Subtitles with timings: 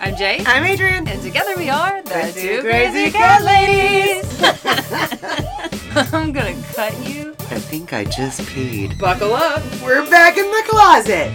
[0.00, 0.42] I'm Jay.
[0.46, 1.06] I'm Adrian.
[1.08, 4.42] And together we are the, The two two crazy crazy cat cat ladies.
[6.14, 7.32] I'm gonna cut you.
[7.50, 8.98] I think I just peed.
[8.98, 9.62] Buckle up.
[9.82, 11.32] We're back in the closet.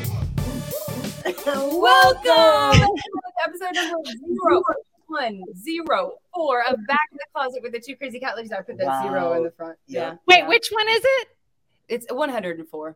[1.46, 3.02] Welcome to
[3.48, 4.64] episode number zero
[5.08, 8.52] one zero four of Back in the Closet with the two crazy cat ladies.
[8.52, 9.78] I put that zero in the front.
[9.88, 10.00] Yeah.
[10.02, 10.16] Yeah.
[10.28, 10.48] Wait, Yeah.
[10.48, 11.28] which one is it?
[11.88, 12.96] It's 104.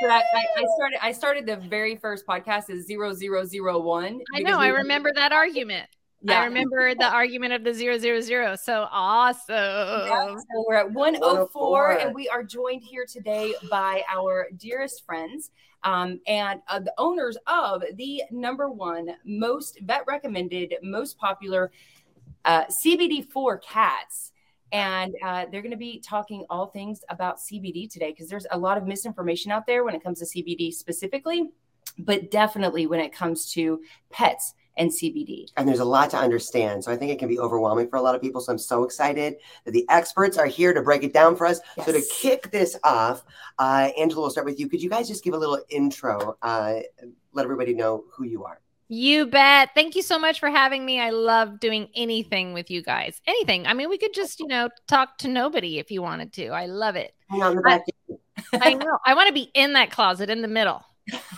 [0.00, 0.98] But I, I, I started.
[1.02, 4.20] I started the very first podcast as zero zero zero one.
[4.34, 4.58] I know.
[4.58, 5.88] I remember that argument.
[6.22, 6.40] Yeah.
[6.40, 8.56] I remember the argument of the zero zero zero.
[8.56, 9.54] So awesome.
[9.54, 11.92] Yeah, so we're at 104, 104.
[11.92, 15.50] and we are joined here today by our dearest friends
[15.86, 21.70] um, and uh, the owners of the number one most vet recommended, most popular
[22.44, 24.32] uh, CBD for cats.
[24.72, 28.58] And uh, they're going to be talking all things about CBD today because there's a
[28.58, 31.50] lot of misinformation out there when it comes to CBD specifically,
[31.98, 35.46] but definitely when it comes to pets and CBD.
[35.56, 36.84] And there's a lot to understand.
[36.84, 38.40] So I think it can be overwhelming for a lot of people.
[38.40, 41.60] So I'm so excited that the experts are here to break it down for us.
[41.84, 43.24] So to kick this off,
[43.58, 44.68] uh, Angela, we'll start with you.
[44.68, 46.36] Could you guys just give a little intro?
[46.42, 46.80] Uh,
[47.32, 48.60] let everybody know who you are.
[48.88, 49.70] You bet.
[49.74, 51.00] Thank you so much for having me.
[51.00, 53.20] I love doing anything with you guys.
[53.26, 53.66] Anything.
[53.66, 56.48] I mean, we could just, you know, talk to nobody if you wanted to.
[56.48, 57.12] I love it.
[57.28, 57.82] Hang on in the back.
[58.62, 58.98] I know.
[59.04, 60.84] I want to be in that closet in the middle.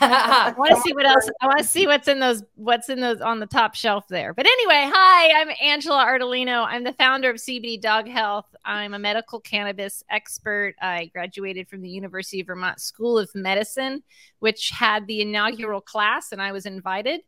[0.01, 1.29] I want to see what else.
[1.41, 2.43] I want to see what's in those.
[2.55, 4.33] What's in those on the top shelf there.
[4.33, 5.41] But anyway, hi.
[5.41, 6.65] I'm Angela Ardolino.
[6.67, 8.55] I'm the founder of CBD Dog Health.
[8.65, 10.75] I'm a medical cannabis expert.
[10.81, 14.03] I graduated from the University of Vermont School of Medicine,
[14.39, 17.21] which had the inaugural class, and I was invited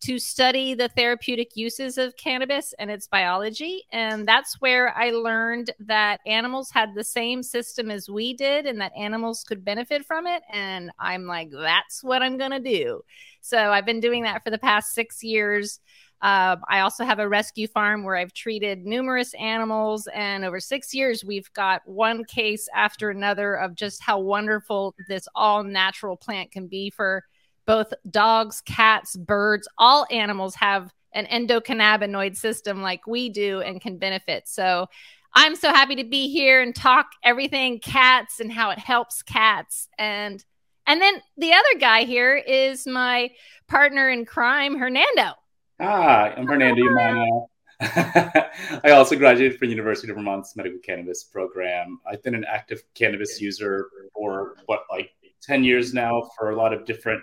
[0.00, 3.84] to study the therapeutic uses of cannabis and its biology.
[3.90, 8.80] And that's where I learned that animals had the same system as we did and
[8.80, 10.42] that animals could benefit from it.
[10.52, 13.02] And I'm like, that's what I'm going to do.
[13.40, 15.80] So I've been doing that for the past six years.
[16.20, 20.92] Uh, I also have a rescue farm where I've treated numerous animals, and over six
[20.92, 26.50] years, we've got one case after another of just how wonderful this all natural plant
[26.50, 27.22] can be for
[27.68, 33.98] both dogs, cats, birds, all animals have an endocannabinoid system like we do and can
[33.98, 34.48] benefit.
[34.48, 34.86] So
[35.34, 39.86] I'm so happy to be here and talk everything cats and how it helps cats.
[39.98, 40.42] And
[40.86, 43.30] and then the other guy here is my
[43.68, 45.34] partner in crime, Hernando.
[45.78, 47.48] Hi, I'm Hernando Umano.
[47.80, 52.00] I also graduated from University of Vermont's medical cannabis program.
[52.10, 55.10] I've been an active cannabis user for what, like
[55.42, 57.22] 10 years now for a lot of different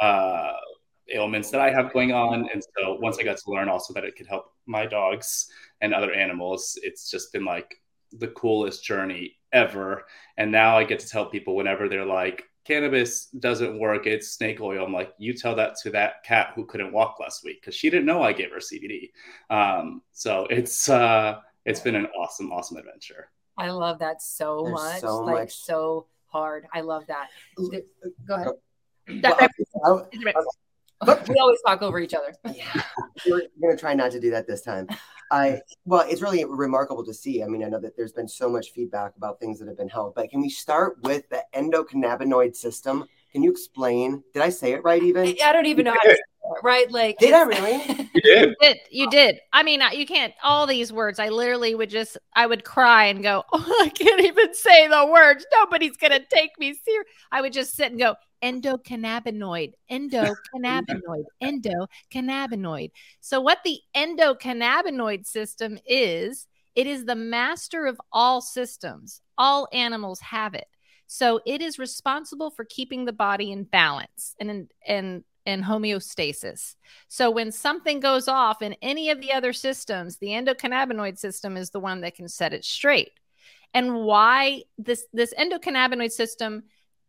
[0.00, 0.52] uh,
[1.12, 2.48] ailments that I have going on.
[2.52, 5.48] And so once I got to learn also that it could help my dogs
[5.80, 7.74] and other animals, it's just been like
[8.12, 10.04] the coolest journey ever.
[10.36, 14.60] And now I get to tell people whenever they're like, cannabis doesn't work, it's snake
[14.60, 14.84] oil.
[14.84, 17.90] I'm like, you tell that to that cat who couldn't walk last week because she
[17.90, 19.10] didn't know I gave her CBD.
[19.50, 23.30] Um, so it's uh, it's been an awesome, awesome adventure.
[23.56, 25.00] I love that so There's much.
[25.00, 26.66] so like much- so hard.
[26.74, 27.28] I love that.
[27.56, 28.48] Go ahead.
[31.04, 32.34] Well, we always talk over each other.
[32.54, 32.82] yeah,
[33.26, 34.88] we're gonna try not to do that this time.
[35.30, 37.42] I well, it's really remarkable to see.
[37.42, 39.88] I mean, I know that there's been so much feedback about things that have been
[39.88, 43.04] held, but can we start with the endocannabinoid system?
[43.32, 44.22] Can you explain?
[44.32, 45.02] Did I say it right?
[45.02, 46.90] Even I don't even know how to say it, right?
[46.90, 48.10] Like Did I really?
[48.16, 48.48] You did.
[48.48, 48.78] You did.
[48.90, 49.40] You did.
[49.52, 53.22] I mean, you can't, all these words, I literally would just, I would cry and
[53.22, 55.46] go, oh, I can't even say the words.
[55.52, 57.06] Nobody's going to take me serious.
[57.30, 62.90] I would just sit and go, endocannabinoid, endocannabinoid, endocannabinoid.
[63.20, 69.20] So, what the endocannabinoid system is, it is the master of all systems.
[69.38, 70.66] All animals have it.
[71.06, 76.74] So, it is responsible for keeping the body in balance and in, and, and homeostasis.
[77.08, 81.70] So when something goes off in any of the other systems, the endocannabinoid system is
[81.70, 83.12] the one that can set it straight.
[83.72, 86.64] And why this this endocannabinoid system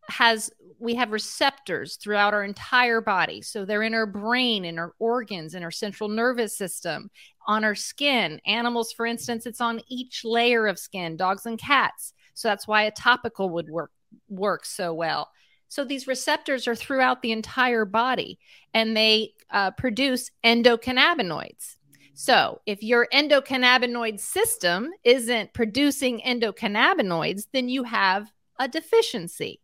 [0.09, 3.41] has we have receptors throughout our entire body.
[3.41, 7.09] So they're in our brain, in our organs, in our central nervous system,
[7.47, 8.39] on our skin.
[8.45, 12.13] Animals, for instance, it's on each layer of skin, dogs and cats.
[12.35, 13.91] So that's why a topical would work
[14.29, 15.29] work so well.
[15.67, 18.39] So these receptors are throughout the entire body
[18.73, 21.75] and they uh, produce endocannabinoids.
[22.13, 29.61] So if your endocannabinoid system isn't producing endocannabinoids, then you have a deficiency.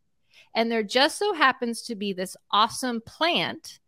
[0.55, 3.79] And there just so happens to be this awesome plant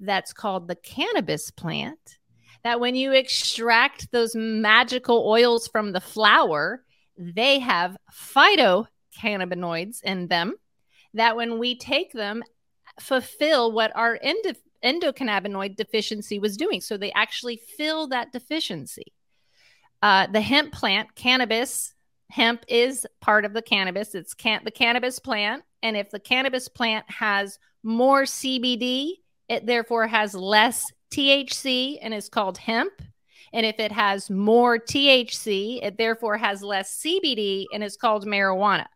[0.00, 2.18] that's called the cannabis plant
[2.64, 6.84] that when you extract those magical oils from the flower,
[7.16, 10.54] they have phytocannabinoids in them
[11.14, 12.42] that when we take them
[13.00, 16.80] fulfill what our end endocannabinoid deficiency was doing.
[16.80, 19.12] So they actually fill that deficiency.
[20.00, 21.94] Uh, the hemp plant, cannabis,
[22.30, 24.14] hemp is part of the cannabis.
[24.14, 25.64] It's can- the cannabis plant.
[25.82, 32.28] And if the cannabis plant has more CBD, it therefore has less THC and is
[32.28, 32.92] called hemp.
[33.52, 38.86] And if it has more THC, it therefore has less CBD and is called marijuana.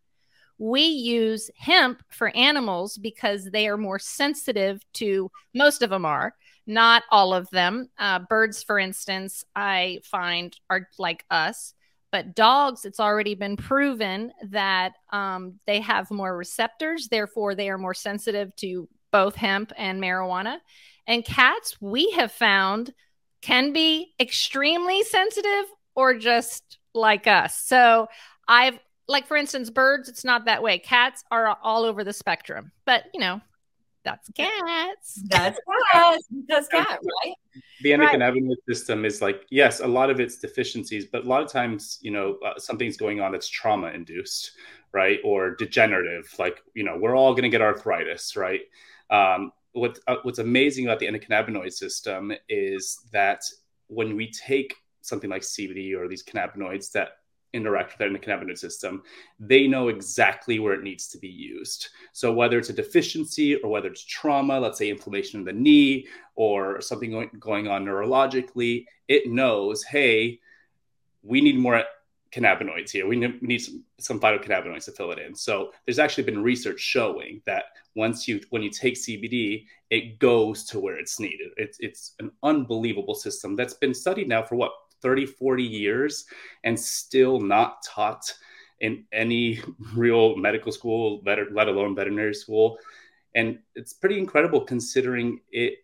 [0.58, 6.35] We use hemp for animals because they are more sensitive to, most of them are,
[6.67, 7.88] not all of them.
[7.99, 11.75] Uh, birds, for instance, I find are like us.
[12.12, 17.79] But dogs, it's already been proven that um, they have more receptors, therefore, they are
[17.79, 20.59] more sensitive to both hemp and marijuana.
[21.06, 22.93] And cats, we have found,
[23.41, 25.64] can be extremely sensitive
[25.97, 27.59] or just like us.
[27.59, 28.09] So
[28.47, 28.79] I've,
[29.09, 30.79] like, for instance, birds, it's not that way.
[30.79, 33.41] Cats are all over the spectrum, but you know,
[34.04, 35.22] that's cats.
[35.26, 35.58] That's
[35.93, 36.26] cats.
[36.49, 37.34] That's cat, right?
[37.82, 38.58] The endocannabinoid right.
[38.69, 42.10] system is like, yes, a lot of its deficiencies, but a lot of times, you
[42.10, 44.52] know, uh, something's going on that's trauma induced,
[44.93, 45.19] right?
[45.25, 46.32] Or degenerative.
[46.38, 48.60] Like, you know, we're all going to get arthritis, right?
[49.10, 53.43] Um, what, uh, what's amazing about the endocannabinoid system is that
[53.88, 57.19] when we take something like CBD or these cannabinoids that
[57.52, 59.02] interact with the endocannabinoid system,
[59.38, 61.88] they know exactly where it needs to be used.
[62.12, 66.06] So whether it's a deficiency or whether it's trauma, let's say inflammation in the knee
[66.34, 70.40] or something going, on neurologically, it knows, hey,
[71.22, 71.84] we need more
[72.32, 73.06] cannabinoids here.
[73.06, 75.34] We need, we need some, some phytocannabinoids to fill it in.
[75.34, 77.64] So there's actually been research showing that
[77.94, 81.50] once you when you take CBD, it goes to where it's needed.
[81.56, 84.72] It's it's an unbelievable system that's been studied now for what
[85.02, 86.25] 30, 40 years
[86.64, 88.32] and still not taught
[88.81, 89.60] in any
[89.94, 92.78] real medical school, let alone veterinary school.
[93.34, 95.78] And it's pretty incredible considering it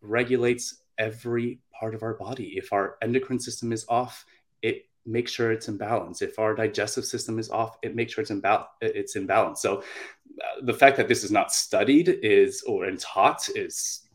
[0.00, 2.54] regulates every part of our body.
[2.56, 4.24] If our endocrine system is off,
[4.62, 6.22] it makes sure it's in balance.
[6.22, 9.60] If our digestive system is off, it makes sure it's in, ba- it's in balance.
[9.60, 14.08] So uh, the fact that this is not studied is or and taught is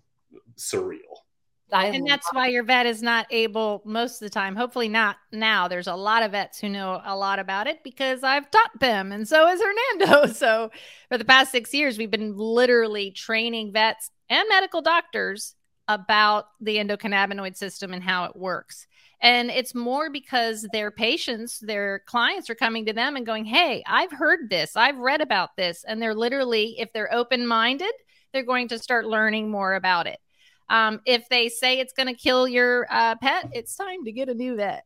[0.58, 1.24] surreal.
[1.72, 4.56] I and that's why your vet is not able most of the time.
[4.56, 5.68] Hopefully, not now.
[5.68, 9.12] There's a lot of vets who know a lot about it because I've taught them,
[9.12, 10.34] and so is Hernando.
[10.40, 10.72] So,
[11.10, 15.56] for the past six years, we've been literally training vets and medical doctors
[15.88, 18.88] about the endocannabinoid system and how it works.
[19.22, 23.84] And it's more because their patients, their clients are coming to them and going, Hey,
[23.86, 25.84] I've heard this, I've read about this.
[25.86, 27.92] And they're literally, if they're open minded,
[28.32, 30.20] they're going to start learning more about it.
[30.70, 34.30] Um, if they say it's going to kill your uh, pet, it's time to get
[34.30, 34.86] a new vet.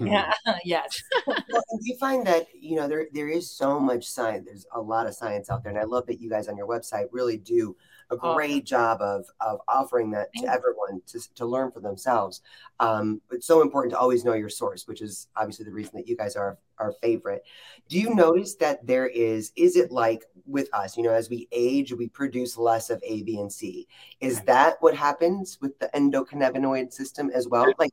[0.00, 0.32] Yeah.
[0.64, 1.02] yes.
[1.26, 4.46] well, you find that you know there there is so much science.
[4.46, 6.66] There's a lot of science out there, and I love that you guys on your
[6.66, 7.76] website really do
[8.10, 12.42] a great job of of offering that to everyone to, to learn for themselves.
[12.78, 16.08] Um, it's so important to always know your source, which is obviously the reason that
[16.08, 17.42] you guys are our favorite.
[17.88, 19.52] Do you notice that there is?
[19.56, 20.96] Is it like with us?
[20.96, 23.88] You know, as we age, we produce less of A, B, and C.
[24.20, 27.72] Is that what happens with the endocannabinoid system as well?
[27.78, 27.90] Like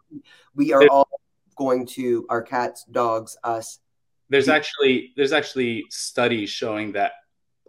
[0.56, 1.08] we are all
[1.56, 3.80] going to our cats, dogs, us.
[4.30, 7.14] There's actually there's actually studies showing that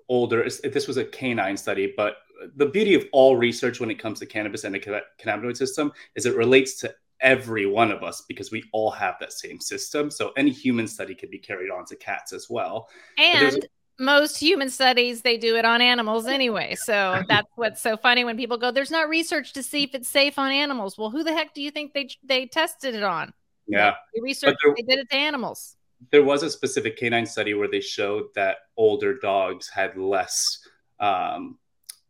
[0.08, 0.48] older.
[0.48, 2.16] This was a canine study, but
[2.56, 6.26] the beauty of all research when it comes to cannabis and the cannabinoid system is
[6.26, 10.10] it relates to every one of us because we all have that same system.
[10.10, 12.88] So any human study could be carried on to cats as well.
[13.18, 13.66] And
[13.98, 16.74] most human studies they do it on animals anyway.
[16.74, 20.08] So that's what's so funny when people go, "There's not research to see if it's
[20.08, 23.32] safe on animals." Well, who the heck do you think they they tested it on?
[23.66, 25.76] Yeah, they research there, they did it to animals.
[26.10, 30.58] There was a specific canine study where they showed that older dogs had less
[31.00, 31.58] um,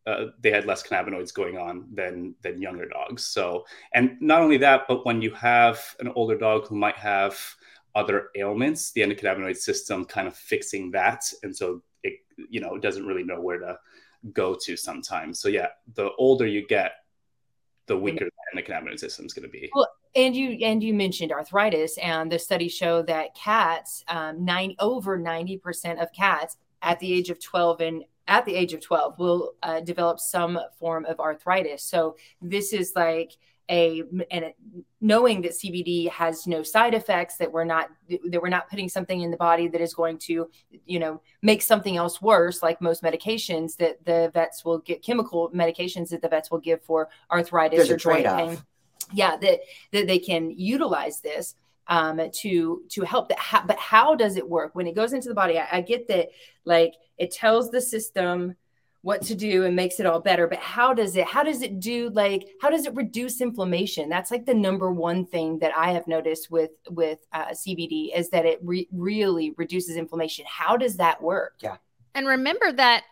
[0.07, 3.25] uh, they had less cannabinoids going on than than younger dogs.
[3.25, 7.39] So, and not only that, but when you have an older dog who might have
[7.95, 13.07] other ailments, the endocannabinoid system kind of fixing that, and so it you know doesn't
[13.07, 13.79] really know where to
[14.33, 15.41] go to sometimes.
[15.41, 16.93] So yeah, the older you get,
[17.87, 19.71] the weaker the endocannabinoid system is going to be.
[19.75, 24.75] Well, and you and you mentioned arthritis, and the studies show that cats, um, nine
[24.79, 28.81] over ninety percent of cats at the age of twelve and at the age of
[28.81, 31.83] 12 will uh, develop some form of arthritis.
[31.83, 33.33] So this is like
[33.71, 34.53] a and
[35.01, 39.23] knowing that CBD has no side effects that we're not that we're not putting something
[39.23, 40.51] in the body that is going to
[40.85, 45.51] you know make something else worse like most medications that the vets will get chemical
[45.51, 48.59] medications that the vets will give for arthritis There's or joint pain.
[49.13, 49.61] Yeah that
[49.93, 51.55] that they can utilize this
[51.89, 53.39] um, to to help that.
[53.39, 55.59] Ha- but how does it work when it goes into the body?
[55.59, 56.31] I, I get that,
[56.65, 58.57] like it tells the system
[59.03, 61.79] what to do and makes it all better but how does it how does it
[61.79, 65.93] do like how does it reduce inflammation that's like the number one thing that i
[65.93, 70.97] have noticed with with uh, cbd is that it re- really reduces inflammation how does
[70.97, 71.77] that work Yeah.
[72.15, 73.03] And remember that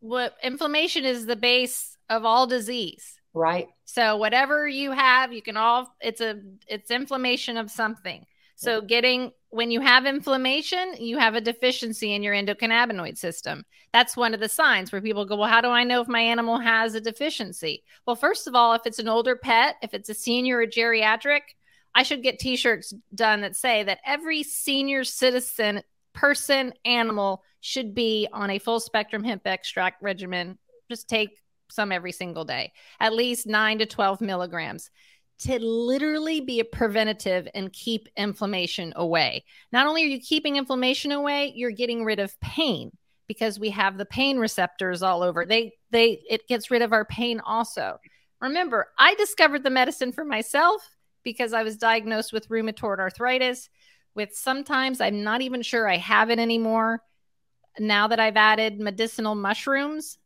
[0.00, 3.20] what inflammation is the base of all disease.
[3.36, 8.26] Right So whatever you have, you can all it's a it's inflammation of something.
[8.58, 13.64] So getting when you have inflammation, you have a deficiency in your endocannabinoid system.
[13.92, 16.20] That's one of the signs where people go, "Well, how do I know if my
[16.20, 20.08] animal has a deficiency?" Well, first of all, if it's an older pet, if it's
[20.08, 21.42] a senior or geriatric,
[21.94, 28.26] I should get t-shirts done that say that every senior citizen person animal should be
[28.32, 30.58] on a full spectrum hemp extract regimen.
[30.88, 31.38] Just take
[31.70, 34.90] some every single day, at least nine to 12 milligrams
[35.38, 39.44] to literally be a preventative and keep inflammation away.
[39.70, 42.90] Not only are you keeping inflammation away, you're getting rid of pain
[43.26, 45.44] because we have the pain receptors all over.
[45.44, 47.98] They they it gets rid of our pain also.
[48.40, 50.82] Remember, I discovered the medicine for myself
[51.22, 53.68] because I was diagnosed with rheumatoid arthritis
[54.14, 57.02] with sometimes I'm not even sure I have it anymore
[57.78, 60.18] now that I've added medicinal mushrooms.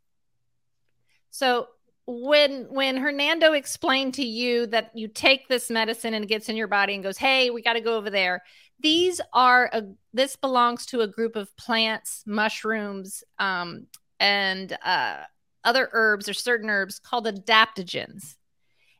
[1.30, 1.68] So
[2.06, 6.56] when when Hernando explained to you that you take this medicine and it gets in
[6.56, 8.42] your body and goes, "Hey, we got to go over there."
[8.80, 13.86] These are a this belongs to a group of plants, mushrooms, um,
[14.18, 15.24] and uh,
[15.64, 18.36] other herbs or certain herbs called adaptogens.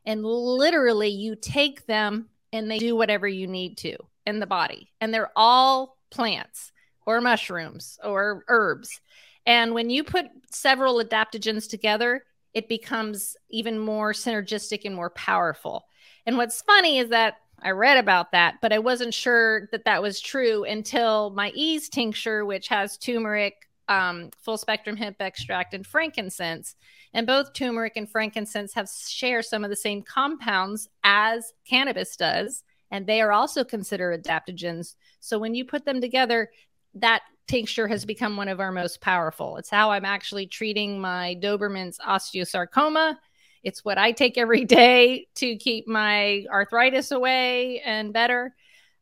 [0.05, 3.95] And literally, you take them and they do whatever you need to
[4.25, 6.71] in the body, and they're all plants
[7.05, 9.01] or mushrooms or herbs.
[9.45, 15.85] And when you put several adaptogens together, it becomes even more synergistic and more powerful.
[16.25, 20.01] And what's funny is that I read about that, but I wasn't sure that that
[20.01, 25.85] was true until my ease tincture, which has turmeric, um, full spectrum hemp extract, and
[25.85, 26.75] frankincense.
[27.13, 32.63] And both turmeric and frankincense have share some of the same compounds as cannabis does,
[32.89, 34.95] and they are also considered adaptogens.
[35.19, 36.49] So when you put them together,
[36.95, 39.57] that tincture has become one of our most powerful.
[39.57, 43.17] It's how I'm actually treating my Doberman's osteosarcoma.
[43.61, 48.55] It's what I take every day to keep my arthritis away and better.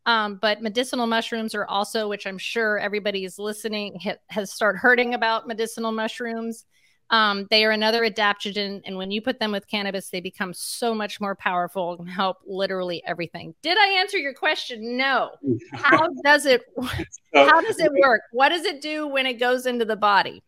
[0.07, 4.79] Um, but medicinal mushrooms are also, which I'm sure everybody is listening ha- has started
[4.81, 6.65] hearing about medicinal mushrooms.
[7.11, 10.93] Um, they are another adaptogen, and when you put them with cannabis, they become so
[10.93, 13.55] much more powerful and help literally everything.
[13.63, 14.97] Did I answer your question?
[14.97, 15.31] No.
[15.73, 16.61] How does it?
[17.33, 18.21] How does it work?
[18.31, 20.43] What does it do when it goes into the body?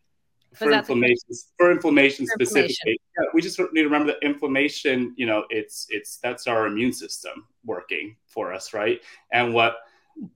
[0.54, 1.16] for inflammation
[1.56, 2.68] for inflammation For inflammation.
[2.68, 6.66] specifically yeah, we just need to remember that inflammation you know it's it's that's our
[6.66, 9.00] immune system working for us right
[9.32, 9.76] and what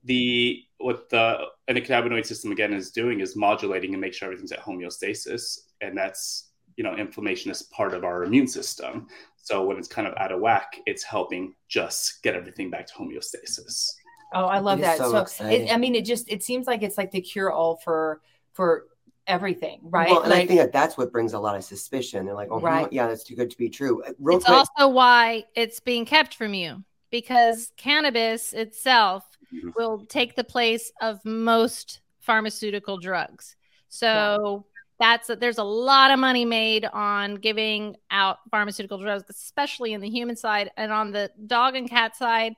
[0.05, 4.61] the what the endocannabinoid system again is doing is modulating and make sure everything's at
[4.61, 9.07] homeostasis and that's you know inflammation is part of our immune system
[9.37, 12.95] so when it's kind of out of whack it's helping just get everything back to
[12.95, 13.93] homeostasis
[14.35, 14.99] Oh, I love that.
[14.99, 15.69] so So, exciting.
[15.69, 18.21] it, I mean, it just it seems like it's like the cure all for
[18.55, 18.87] for
[19.27, 20.11] everything, right?
[20.11, 22.27] Well, and I think that that's what brings a lot of suspicion.
[22.27, 22.93] They're like, oh, Right.
[22.93, 24.03] yeah, that's too good to be true.
[24.03, 29.75] Uh, Real it's quick, also why it's being kept from you because cannabis itself Mhm.
[29.77, 33.57] will take the place of most pharmaceutical drugs.
[33.89, 34.67] So
[34.99, 40.09] that's there's a lot of money made on giving out pharmaceutical drugs, especially in the
[40.11, 42.55] human side and on the dog and cat side.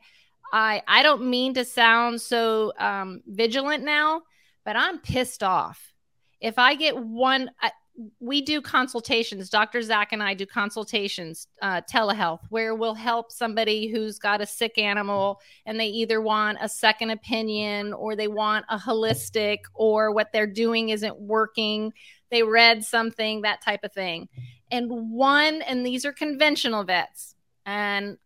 [0.52, 4.22] I I don't mean to sound so um, vigilant now,
[4.64, 5.92] but I'm pissed off.
[6.40, 7.72] If I get one, I,
[8.20, 9.50] we do consultations.
[9.50, 9.82] Dr.
[9.82, 14.78] Zach and I do consultations, uh, telehealth, where we'll help somebody who's got a sick
[14.78, 20.32] animal and they either want a second opinion or they want a holistic or what
[20.32, 21.92] they're doing isn't working.
[22.30, 24.28] They read something, that type of thing.
[24.70, 27.34] And one, and these are conventional vets.
[27.66, 28.16] And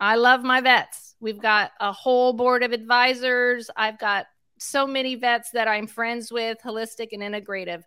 [0.00, 1.14] I love my vets.
[1.20, 3.70] We've got a whole board of advisors.
[3.76, 4.26] I've got
[4.58, 7.84] so many vets that I'm friends with, holistic and integrative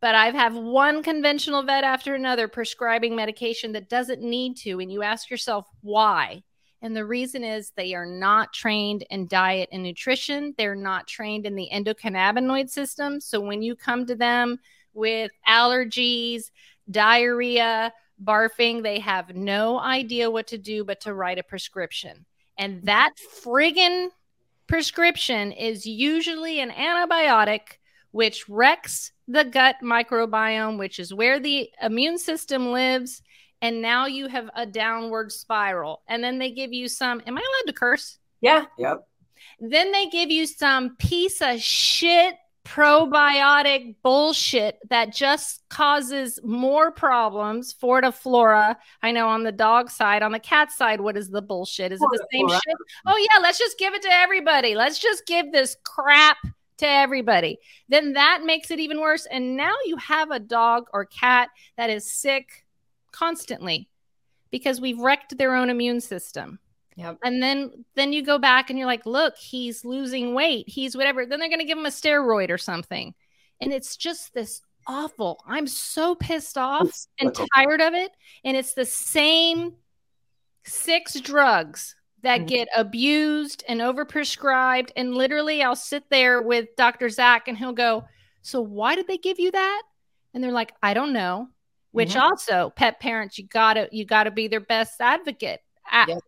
[0.00, 4.92] but I've have one conventional vet after another prescribing medication that doesn't need to and
[4.92, 6.42] you ask yourself why.
[6.82, 10.54] And the reason is they are not trained in diet and nutrition.
[10.58, 13.20] They're not trained in the endocannabinoid system.
[13.20, 14.58] So when you come to them
[14.92, 16.50] with allergies
[16.90, 22.24] diarrhea barfing they have no idea what to do but to write a prescription.
[22.58, 24.08] And that friggin
[24.66, 27.78] prescription is usually an antibiotic
[28.12, 33.22] which wrecks the gut microbiome, which is where the immune system lives.
[33.62, 36.02] And now you have a downward spiral.
[36.08, 38.18] And then they give you some, am I allowed to curse?
[38.40, 39.06] yeah, yep.
[39.60, 47.72] Then they give you some piece of shit probiotic bullshit that just causes more problems
[47.72, 48.76] for the flora.
[49.02, 51.92] I know on the dog side, on the cat side, what is the bullshit?
[51.92, 52.76] Is it the same shit?
[53.06, 54.74] Oh yeah, let's just give it to everybody.
[54.74, 56.38] Let's just give this crap
[56.78, 57.58] to everybody.
[57.88, 59.26] Then that makes it even worse.
[59.26, 62.66] And now you have a dog or cat that is sick
[63.12, 63.88] constantly
[64.50, 66.58] because we've wrecked their own immune system.
[66.96, 67.18] Yep.
[67.22, 70.68] And then then you go back and you're like, look, he's losing weight.
[70.68, 71.26] He's whatever.
[71.26, 73.14] Then they're going to give him a steroid or something.
[73.60, 75.42] And it's just this awful.
[75.46, 78.12] I'm so pissed off and tired of it.
[78.44, 79.74] And it's the same
[80.64, 82.46] six drugs that Mhm.
[82.48, 84.90] get abused and overprescribed.
[84.96, 87.08] And literally, I'll sit there with Dr.
[87.08, 88.04] Zach and he'll go,
[88.42, 89.82] So why did they give you that?
[90.32, 91.48] And they're like, I don't know.
[91.90, 92.20] Which Mhm.
[92.22, 95.62] also, pet parents, you gotta you gotta be their best advocate.
[95.90, 96.18] A- Yep.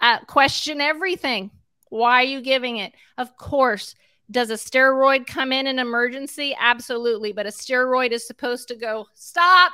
[0.00, 1.50] a- question everything.
[1.88, 2.92] Why are you giving it?
[3.18, 3.94] Of course.
[4.30, 6.56] Does a steroid come in an emergency?
[6.58, 7.32] Absolutely.
[7.32, 9.72] But a steroid is supposed to go, stop,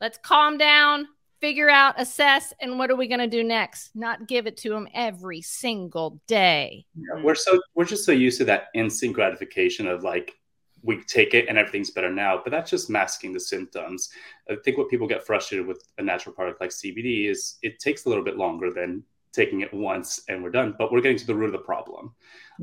[0.00, 1.08] let's calm down,
[1.42, 3.90] figure out, assess, and what are we going to do next?
[3.94, 6.86] Not give it to them every single day.
[7.22, 10.36] we're so we're just so used to that instant gratification of like
[10.84, 14.10] we take it and everything's better now but that's just masking the symptoms
[14.50, 18.04] i think what people get frustrated with a natural product like cbd is it takes
[18.04, 19.00] a little bit longer than
[19.32, 22.12] taking it once and we're done but we're getting to the root of the problem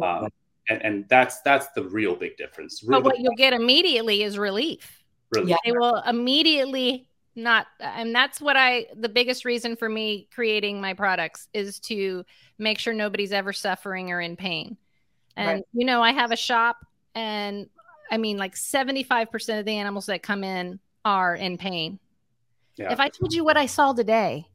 [0.04, 0.28] um,
[0.70, 4.38] and, and that's that's the real big difference Root But what you'll get immediately is
[4.38, 5.04] relief.
[5.32, 5.58] really Yeah.
[5.66, 10.94] They will immediately not, and that's what I, the biggest reason for me creating my
[10.94, 12.26] products is to
[12.58, 14.78] make sure nobody's ever suffering or in pain.
[15.38, 15.64] And, Right.
[15.74, 17.70] you know, I have a shop and
[18.12, 22.00] I mean, like 75% of the animals that come in are in pain.
[22.76, 22.92] yeah.
[22.92, 24.48] If I told you what I saw today,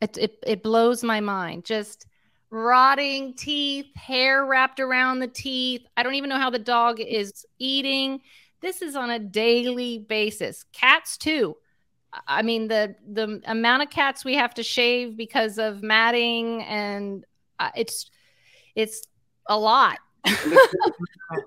[0.00, 1.64] it, it, it blows my mind.
[1.64, 2.06] Just
[2.50, 5.86] rotting teeth, hair wrapped around the teeth.
[5.96, 8.20] I don't even know how the dog is eating.
[8.60, 10.64] This is on a daily basis.
[10.72, 11.56] Cats too.
[12.26, 17.24] I mean the the amount of cats we have to shave because of matting and
[17.58, 18.10] uh, it's
[18.74, 19.06] it's
[19.46, 19.98] a lot.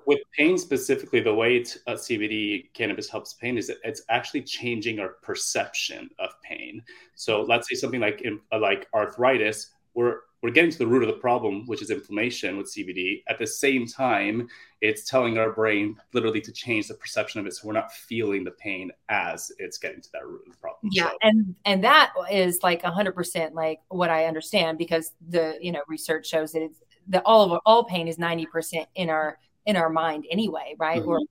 [0.06, 5.00] with pain specifically, the way uh, CBD cannabis helps pain is that it's actually changing
[5.00, 6.84] our perception of pain.
[7.16, 8.26] So let's say something like
[8.60, 12.72] like arthritis, we're we're getting to the root of the problem, which is inflammation with
[12.72, 13.24] CBD.
[13.28, 14.48] At the same time,
[14.82, 18.44] it's telling our brain literally to change the perception of it, so we're not feeling
[18.44, 20.92] the pain as it's getting to that root of the problem.
[20.92, 25.58] Yeah, So- and and that is like hundred percent like what I understand because the
[25.62, 29.10] you know research shows that it's that all of all pain is ninety percent in
[29.10, 31.02] our in our mind anyway, right?
[31.02, 31.22] Or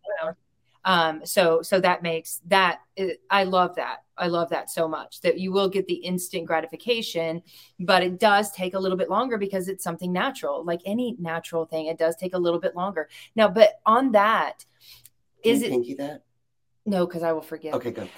[0.85, 2.81] um, so so that makes that
[3.31, 7.42] I love that I love that so much that you will get the instant gratification,
[7.81, 11.66] but it does take a little bit longer because it's something natural, like any natural
[11.66, 11.87] thing.
[11.87, 13.48] It does take a little bit longer now.
[13.48, 14.64] But on that,
[15.42, 16.22] Can is you it pinky that?
[16.87, 17.07] no?
[17.07, 18.09] Because I will forget Okay, good.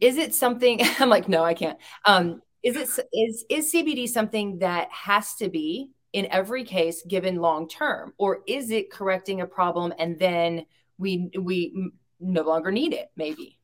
[0.00, 4.58] is it something i'm like no i can't um is it is is cbd something
[4.58, 9.46] that has to be in every case given long term or is it correcting a
[9.46, 10.66] problem and then
[10.98, 13.58] we we no longer need it maybe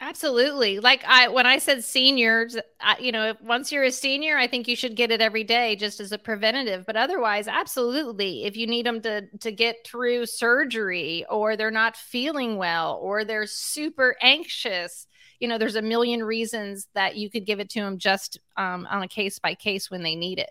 [0.00, 0.80] Absolutely.
[0.80, 4.66] Like I when I said seniors, I, you know, once you're a senior, I think
[4.68, 8.44] you should get it every day just as a preventative, but otherwise absolutely.
[8.44, 13.24] If you need them to to get through surgery or they're not feeling well or
[13.24, 15.06] they're super anxious,
[15.40, 18.86] you know, there's a million reasons that you could give it to them just um,
[18.90, 20.50] on a case by case when they need it.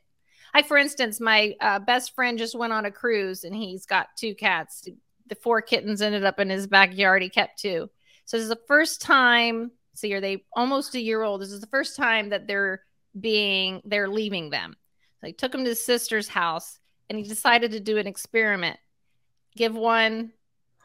[0.53, 4.07] Like for instance, my uh, best friend just went on a cruise and he's got
[4.17, 4.87] two cats.
[5.27, 7.21] The four kittens ended up in his backyard.
[7.23, 7.89] He kept two.
[8.25, 9.71] So this is the first time.
[9.95, 11.41] See, are they almost a year old?
[11.41, 12.81] This is the first time that they're
[13.19, 14.75] being they're leaving them.
[15.21, 18.77] So he took them to his sister's house, and he decided to do an experiment.
[19.55, 20.33] Give one,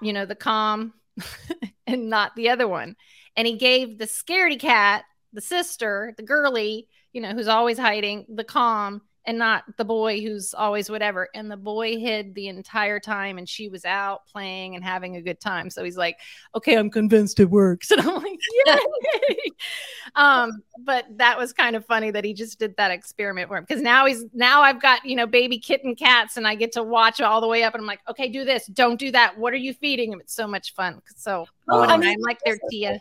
[0.00, 0.92] you know, the calm,
[1.86, 2.96] and not the other one.
[3.36, 8.26] And he gave the scaredy cat, the sister, the girly, you know, who's always hiding,
[8.28, 11.28] the calm, and not the boy who's always whatever.
[11.34, 15.22] And the boy hid the entire time, and she was out playing and having a
[15.22, 15.68] good time.
[15.68, 16.16] So he's like,
[16.54, 17.92] okay, I'm convinced it works.
[17.98, 19.36] And I'm like, yay.
[20.14, 23.64] um, but that was kind of funny that he just did that experiment for him
[23.68, 26.82] because now he's now I've got, you know, baby kitten cats and I get to
[26.82, 29.36] watch all the way up and I'm like, okay, do this, don't do that.
[29.36, 30.20] What are you feeding him?
[30.20, 31.02] It's so much fun.
[31.16, 33.00] So Oh, when I I'm like their Tia.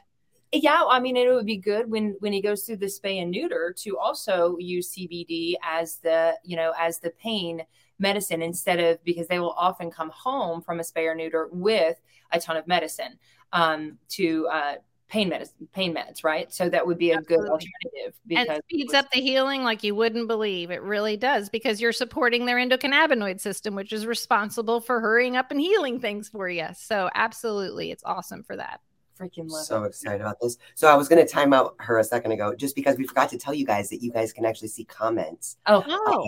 [0.51, 3.31] Yeah i mean it would be good when when he goes through the spay and
[3.31, 7.62] neuter to also use cbd as the you know as the pain
[7.99, 11.99] medicine instead of because they will often come home from a spay or neuter with
[12.31, 13.17] a ton of medicine
[13.53, 14.75] um to uh
[15.07, 16.51] pain medicine, pain meds, right?
[16.51, 17.49] So that would be a good Absolutely.
[17.49, 20.69] alternative and because speeds up the healing like you wouldn't believe.
[20.69, 25.49] It really does because you're supporting their endocannabinoid system, which is responsible for hurrying up
[25.51, 26.67] and healing things for you.
[26.75, 28.81] So, absolutely, it's awesome for that.
[29.17, 29.88] Freaking love So it.
[29.88, 30.58] excited about this.
[30.75, 33.30] So I was going to time out her a second ago just because we forgot
[33.30, 35.58] to tell you guys that you guys can actually see comments.
[35.65, 36.25] Oh, Oh,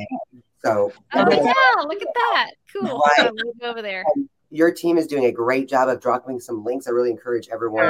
[0.64, 1.36] So oh Okay.
[1.44, 2.52] yeah, look at that.
[2.74, 3.00] Cool.
[3.00, 3.14] Right.
[3.18, 4.04] So we'll go over there.
[4.52, 6.88] your team is doing a great job of dropping some links.
[6.88, 7.86] I really encourage everyone.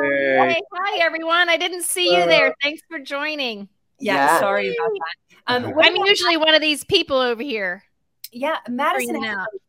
[0.00, 1.48] Hey, hi everyone.
[1.48, 2.54] I didn't see you there.
[2.62, 3.68] Thanks for joining.
[3.98, 4.38] yeah, Yeah.
[4.40, 5.36] sorry about that.
[5.48, 7.82] Um, I'm usually one of these people over here.
[8.32, 9.40] yeah, Madison has, out.
[9.42, 9.60] Ad-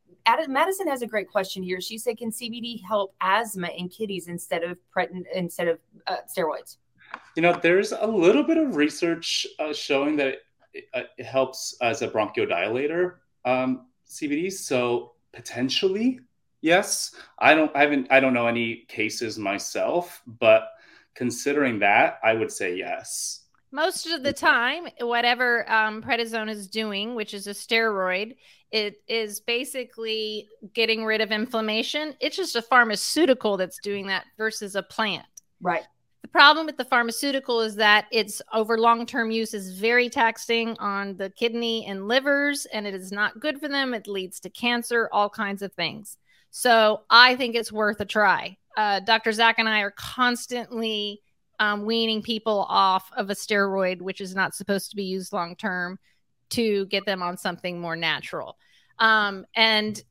[0.47, 1.81] Madison has a great question here.
[1.81, 6.77] She said, "Can CBD help asthma in kitties instead of pret- instead of uh, steroids?"
[7.35, 10.39] You know, there's a little bit of research uh, showing that
[10.73, 14.51] it, uh, it helps as a bronchodilator, um, CBD.
[14.51, 16.19] So potentially,
[16.61, 17.15] yes.
[17.39, 20.69] I don't, I haven't, I don't know any cases myself, but
[21.15, 23.43] considering that, I would say yes.
[23.71, 28.35] Most of the time, whatever um, prednisone is doing, which is a steroid,
[28.71, 32.15] it is basically getting rid of inflammation.
[32.19, 35.25] It's just a pharmaceutical that's doing that versus a plant.
[35.61, 35.83] Right.
[36.21, 40.75] The problem with the pharmaceutical is that it's over long term use is very taxing
[40.77, 43.93] on the kidney and livers, and it is not good for them.
[43.93, 46.17] It leads to cancer, all kinds of things.
[46.51, 48.57] So I think it's worth a try.
[48.75, 49.31] Uh, Dr.
[49.31, 51.21] Zach and I are constantly
[51.59, 55.55] um, weaning people off of a steroid, which is not supposed to be used long
[55.55, 55.97] term,
[56.49, 58.57] to get them on something more natural.
[58.99, 60.01] Um, and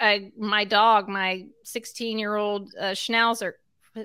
[0.00, 3.52] I, my dog, my 16 year old uh, Schnauzer,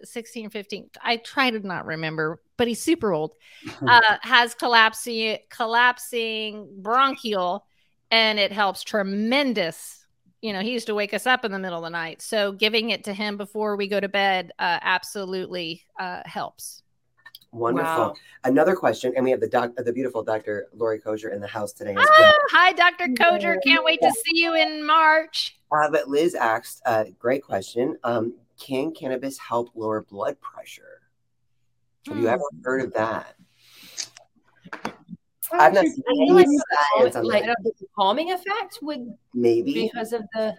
[0.04, 3.34] 16 or 15 i try to not remember but he's super old
[3.88, 7.66] uh, has collapsing collapsing bronchial
[8.12, 10.06] and it helps tremendous
[10.42, 12.52] you know he used to wake us up in the middle of the night so
[12.52, 16.84] giving it to him before we go to bed uh, absolutely uh, helps
[17.52, 18.04] Wonderful.
[18.04, 18.14] Wow.
[18.44, 20.68] Another question, and we have the doc, the beautiful Dr.
[20.74, 24.42] Lori Kozer in the house today as Ah, hi dr koger can't wait to see
[24.44, 27.98] you in march Uh, but Liz asked a great question.
[28.04, 31.02] Um, can cannabis help lower blood pressure?
[32.08, 32.62] Have you ever Hmm.
[32.64, 33.36] heard of that?
[35.54, 36.48] I've not seen I any feel like,
[36.96, 37.58] science on like that.
[37.64, 39.74] the calming effect would Maybe.
[39.74, 40.54] because of the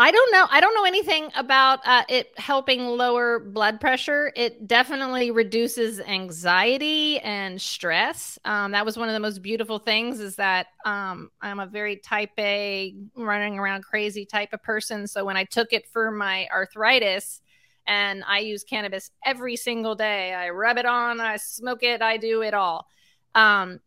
[0.00, 0.46] I don't know.
[0.48, 4.32] I don't know anything about uh, it helping lower blood pressure.
[4.36, 8.38] It definitely reduces anxiety and stress.
[8.44, 10.20] Um, that was one of the most beautiful things.
[10.20, 15.08] Is that um, I'm a very type A, running around crazy type of person.
[15.08, 17.40] So when I took it for my arthritis,
[17.88, 22.18] and I use cannabis every single day, I rub it on, I smoke it, I
[22.18, 22.86] do it all.
[23.34, 23.80] Um,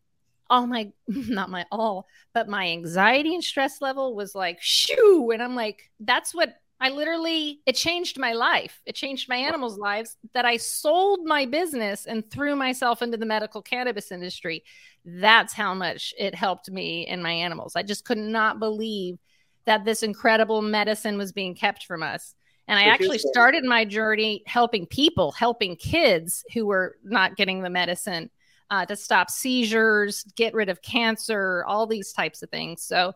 [0.52, 5.32] all my, not my all, but my anxiety and stress level was like shoo.
[5.34, 8.82] And i'm like that's what i literally it changed my life.
[8.86, 13.26] It changed my animals lives that i sold my business and threw myself into the
[13.26, 14.64] medical cannabis industry.
[15.06, 17.76] That's how much it helped me and my animals.
[17.76, 19.18] I just could not believe
[19.66, 22.36] that this incredible medicine was being kept from us.
[22.68, 27.70] And i actually started my journey helping people helping kids who were not getting the
[27.70, 28.30] medicine
[28.72, 32.82] uh, to stop seizures, get rid of cancer, all these types of things.
[32.82, 33.14] So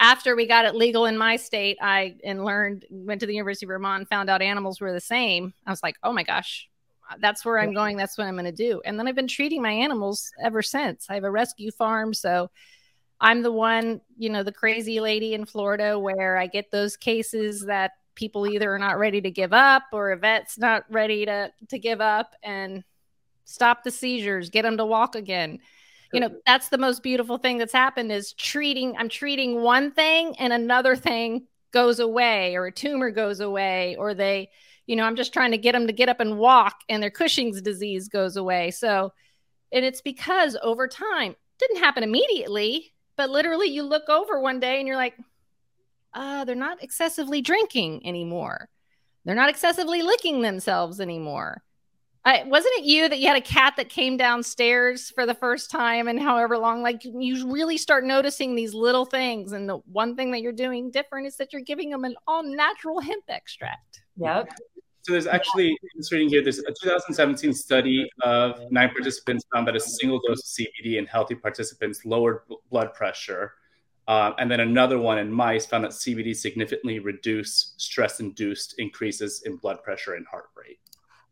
[0.00, 3.66] after we got it legal in my state, I and learned went to the University
[3.66, 5.52] of Vermont and found out animals were the same.
[5.66, 6.68] I was like, oh my gosh,
[7.20, 7.98] that's where I'm going.
[7.98, 8.80] That's what I'm going to do.
[8.84, 11.06] And then I've been treating my animals ever since.
[11.10, 12.50] I have a rescue farm, so
[13.20, 17.66] I'm the one, you know, the crazy lady in Florida where I get those cases
[17.66, 21.52] that people either are not ready to give up or a vet's not ready to
[21.68, 22.84] to give up and
[23.44, 25.58] stop the seizures, get them to walk again.
[26.12, 30.36] You know, that's the most beautiful thing that's happened is treating I'm treating one thing
[30.38, 34.50] and another thing goes away or a tumor goes away or they
[34.86, 37.10] you know, I'm just trying to get them to get up and walk and their
[37.10, 38.70] Cushing's disease goes away.
[38.70, 39.12] So
[39.72, 44.78] and it's because over time, didn't happen immediately, but literally you look over one day
[44.78, 45.14] and you're like,
[46.12, 48.68] uh, they're not excessively drinking anymore.
[49.24, 51.62] They're not excessively licking themselves anymore.
[52.26, 55.70] I, wasn't it you that you had a cat that came downstairs for the first
[55.70, 56.82] time and however long?
[56.82, 59.52] Like you really start noticing these little things.
[59.52, 62.42] And the one thing that you're doing different is that you're giving them an all
[62.42, 64.00] natural hemp extract.
[64.16, 64.48] yep.
[65.02, 69.68] So there's actually, I'm just reading here, there's a 2017 study of nine participants found
[69.68, 73.52] that a single dose of CBD in healthy participants lowered b- blood pressure.
[74.08, 79.56] Uh, and then another one in mice found that CBD significantly reduced stress-induced increases in
[79.56, 80.78] blood pressure and heart rate.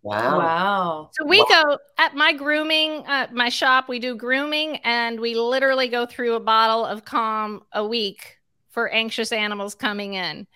[0.03, 0.39] Wow.
[0.39, 1.11] Wow.
[1.13, 5.89] So we go at my grooming, uh, my shop, we do grooming and we literally
[5.89, 8.39] go through a bottle of calm a week
[8.71, 10.47] for anxious animals coming in.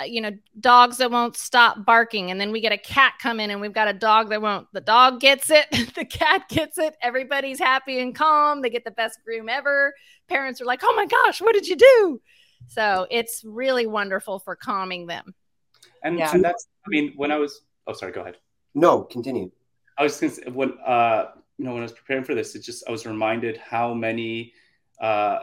[0.00, 2.30] uh, you know, dogs that won't stop barking.
[2.30, 4.66] And then we get a cat come in and we've got a dog that won't.
[4.72, 6.96] The dog gets it, the cat gets it.
[7.02, 8.62] Everybody's happy and calm.
[8.62, 9.92] They get the best groom ever.
[10.28, 12.20] Parents are like, oh my gosh, what did you do?
[12.68, 15.34] So it's really wonderful for calming them.
[16.02, 16.34] And, Yeah.
[16.34, 18.36] and that's, I mean, when I was, oh, sorry, go ahead.
[18.74, 19.50] No, continue.
[19.98, 22.54] I was going to say, when, uh, you know, when I was preparing for this,
[22.54, 24.52] it just, I was reminded how many
[25.00, 25.40] uh,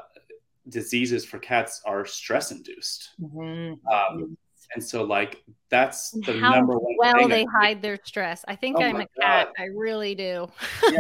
[0.70, 3.12] diseases for cats are stress induced.
[3.22, 3.80] Mhm.
[3.92, 4.38] Um,
[4.74, 7.30] and so, like, that's the how number one well thing.
[7.30, 8.46] they hide their stress.
[8.48, 9.48] I think Oh I'm my a cat.
[9.48, 9.64] God.
[9.64, 10.48] I really do.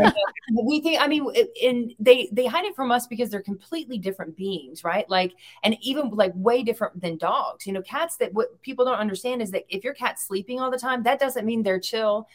[0.63, 1.25] we think i mean
[1.63, 5.75] and they they hide it from us because they're completely different beings right like and
[5.81, 9.51] even like way different than dogs you know cats that what people don't understand is
[9.51, 12.27] that if your cat's sleeping all the time that doesn't mean they're chill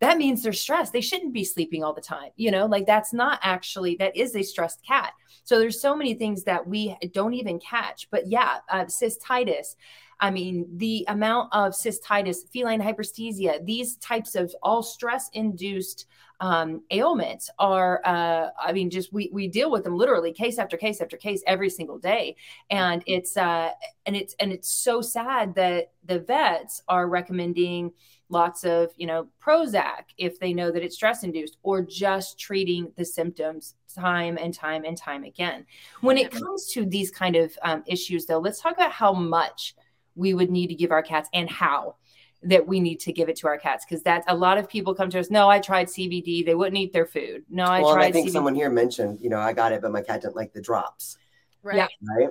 [0.00, 3.12] that means they're stressed they shouldn't be sleeping all the time you know like that's
[3.12, 5.12] not actually that is a stressed cat
[5.44, 9.76] so there's so many things that we don't even catch but yeah uh, cystitis
[10.20, 16.06] I mean, the amount of cystitis, feline hyperesthesia, these types of all stress induced
[16.40, 20.76] um, ailments are, uh, I mean, just we, we deal with them literally case after
[20.76, 22.36] case after case every single day.
[22.70, 23.70] And it's, uh,
[24.06, 27.92] and it's, and it's so sad that the vets are recommending
[28.30, 32.92] lots of, you know, Prozac if they know that it's stress induced or just treating
[32.96, 35.66] the symptoms time and time and time again.
[36.00, 39.74] When it comes to these kind of um, issues, though, let's talk about how much
[40.14, 41.96] we would need to give our cats and how
[42.42, 44.94] that we need to give it to our cats because that's a lot of people
[44.94, 45.30] come to us.
[45.30, 47.44] No, I tried CBD; they wouldn't eat their food.
[47.50, 48.32] No, I well, tried I think CBD.
[48.32, 51.18] someone here mentioned, you know, I got it, but my cat didn't like the drops,
[51.62, 51.76] Right.
[51.76, 51.86] Yeah.
[52.16, 52.30] right?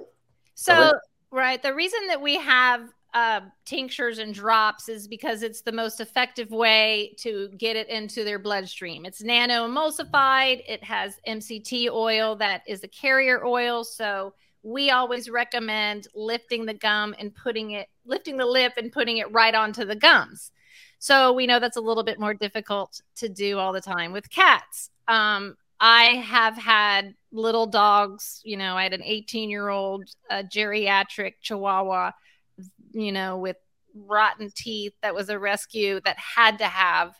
[0.55, 0.95] So, Correct.
[1.31, 5.99] right, the reason that we have uh, tinctures and drops is because it's the most
[5.99, 9.05] effective way to get it into their bloodstream.
[9.05, 10.63] It's nano emulsified.
[10.67, 13.83] It has MCT oil that is a carrier oil.
[13.83, 19.17] So we always recommend lifting the gum and putting it, lifting the lip and putting
[19.17, 20.51] it right onto the gums.
[20.99, 24.29] So we know that's a little bit more difficult to do all the time with
[24.29, 24.89] cats.
[25.07, 31.35] Um, I have had little dogs, you know, I had an 18 year old geriatric
[31.41, 32.11] chihuahua,
[32.91, 33.55] you know, with
[33.95, 37.15] rotten teeth that was a rescue that had to have,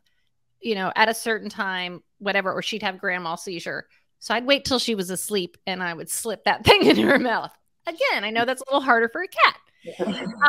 [0.62, 3.88] you know, at a certain time, whatever, or she'd have grand mal seizure.
[4.20, 7.20] So I'd wait till she was asleep and I would slip that thing in her
[7.20, 7.52] mouth.
[7.88, 9.58] Again, I know that's a little harder for a cat.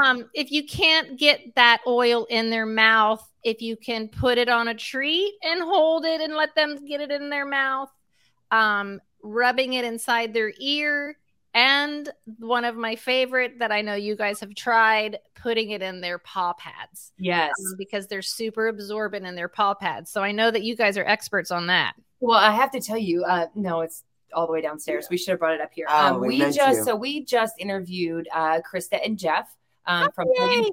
[0.02, 4.48] Um, if you can't get that oil in their mouth, if you can put it
[4.48, 7.90] on a treat and hold it and let them get it in their mouth,
[8.50, 11.16] um, rubbing it inside their ear,
[11.54, 16.00] and one of my favorite that I know you guys have tried, putting it in
[16.00, 17.52] their paw pads yes.
[17.58, 20.10] um, because they're super absorbent in their paw pads.
[20.10, 21.94] So I know that you guys are experts on that.
[22.20, 25.08] Well, I have to tell you, uh, no, it's all the way downstairs.
[25.10, 25.86] We should have brought it up here.
[25.88, 26.84] Oh, um, we we just to.
[26.84, 29.54] so we just interviewed uh, Krista and Jeff
[29.86, 30.70] um, from Yay!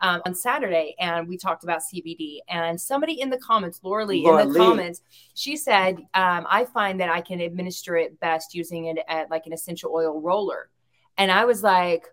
[0.00, 2.38] um, on Saturday, and we talked about CBD.
[2.48, 4.66] And somebody in the comments, Laura Lee, Laura in the Lee.
[4.66, 5.02] comments,
[5.34, 9.46] she said, um, "I find that I can administer it best using it at like
[9.46, 10.70] an essential oil roller."
[11.18, 12.06] And I was like,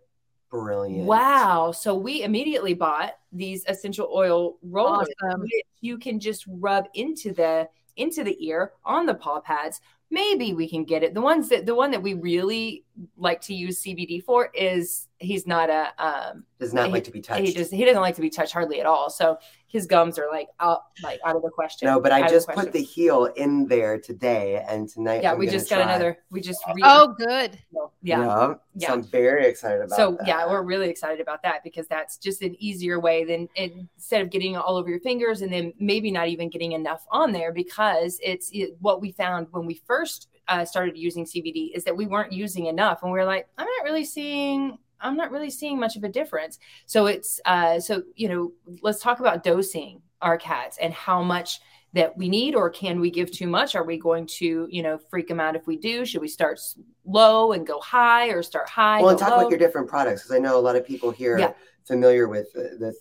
[0.49, 1.05] Brilliant.
[1.05, 1.71] Wow.
[1.71, 5.41] So we immediately bought these essential oil rollers Awesome.
[5.41, 9.81] which you can just rub into the into the ear on the paw pads.
[10.09, 11.13] Maybe we can get it.
[11.13, 12.84] The ones that the one that we really
[13.17, 17.11] like to use CBD for is he's not a um Does not he- like to
[17.11, 17.45] be touched.
[17.45, 19.09] he just he doesn't like to be touched hardly at all.
[19.09, 21.87] So his gums are like out like out of the question.
[21.87, 22.63] no, but I just question.
[22.63, 25.23] put the heel in there today, and tonight.
[25.23, 25.33] yeah.
[25.33, 25.91] I'm we gonna just got try.
[25.91, 26.19] another.
[26.29, 27.59] We just re- Oh, good.
[27.71, 27.81] yeah.
[28.01, 28.53] Yeah.
[28.75, 28.87] Yeah.
[28.87, 29.97] So I'm very excited about.
[29.97, 30.27] so that.
[30.27, 34.29] yeah we're really excited about that because that's just an easier way than instead of
[34.29, 38.17] getting all over your fingers and then maybe not even getting enough on there because
[38.23, 42.05] it's it, what we found when we first uh, started using cbd is that we
[42.05, 45.79] weren't using enough and we are like i'm not really seeing i'm not really seeing
[45.79, 50.37] much of a difference so it's uh so you know let's talk about dosing our
[50.37, 51.59] cats and how much
[51.93, 54.97] that we need or can we give too much are we going to you know
[55.09, 56.59] freak them out if we do should we start
[57.05, 59.39] low and go high or start high Well, and go talk low?
[59.41, 61.45] about your different products because I know a lot of people here Yeah.
[61.47, 61.55] are
[61.85, 62.93] familiar with the, the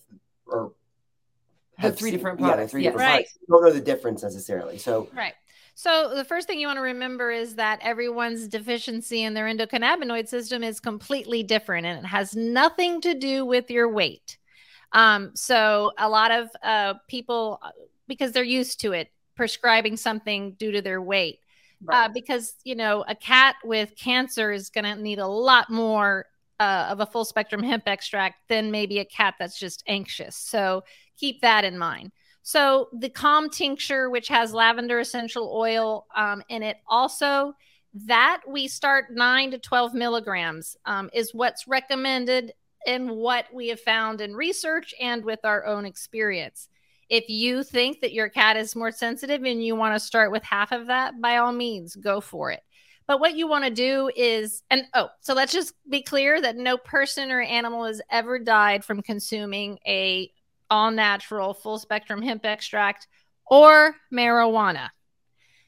[0.47, 0.73] or
[1.77, 2.93] The have three seen- different Yeah, the products, three yes.
[2.93, 3.15] different Right.
[3.27, 3.39] products.
[3.49, 4.79] Don't know the difference necessarily.
[4.79, 5.35] So Right.
[5.75, 10.29] So the first thing you want to remember is that everyone's deficiency in their endocannabinoid
[10.29, 14.39] system is completely different and it has nothing to do with your weight.
[14.93, 17.71] Um, so a lot of uh, people, uh,
[18.07, 21.41] because they're used to it, prescribing something due to their weight.
[21.87, 26.25] Uh, because you know a cat with cancer is going to need a lot more
[26.59, 30.35] uh, of a full spectrum hemp extract than maybe a cat that's just anxious.
[30.35, 30.85] So
[31.19, 32.13] keep that in mind.
[32.47, 37.55] So the Calm tincture, which has lavender essential oil um, in it, also
[38.07, 42.53] that we start nine to twelve milligrams um, is what's recommended
[42.87, 46.69] in what we have found in research and with our own experience.
[47.09, 50.43] If you think that your cat is more sensitive and you want to start with
[50.43, 52.61] half of that, by all means, go for it.
[53.07, 56.57] But what you want to do is, and oh, so let's just be clear that
[56.57, 60.31] no person or animal has ever died from consuming a
[60.71, 63.09] all natural full spectrum hemp extract
[63.47, 64.91] or marijuana.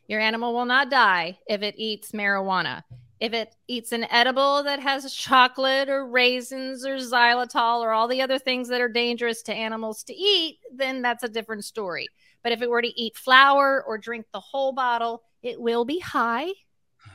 [0.08, 2.82] Your animal will not die if it eats marijuana.
[3.18, 8.20] If it eats an edible that has chocolate or raisins or xylitol or all the
[8.20, 12.08] other things that are dangerous to animals to eat, then that's a different story.
[12.42, 15.98] But if it were to eat flour or drink the whole bottle, it will be
[15.98, 16.48] high.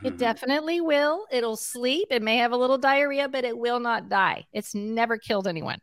[0.04, 0.18] It hmm.
[0.18, 1.28] definitely will.
[1.32, 2.08] It'll sleep.
[2.10, 4.48] It may have a little diarrhea, but it will not die.
[4.54, 5.80] It's never killed anyone.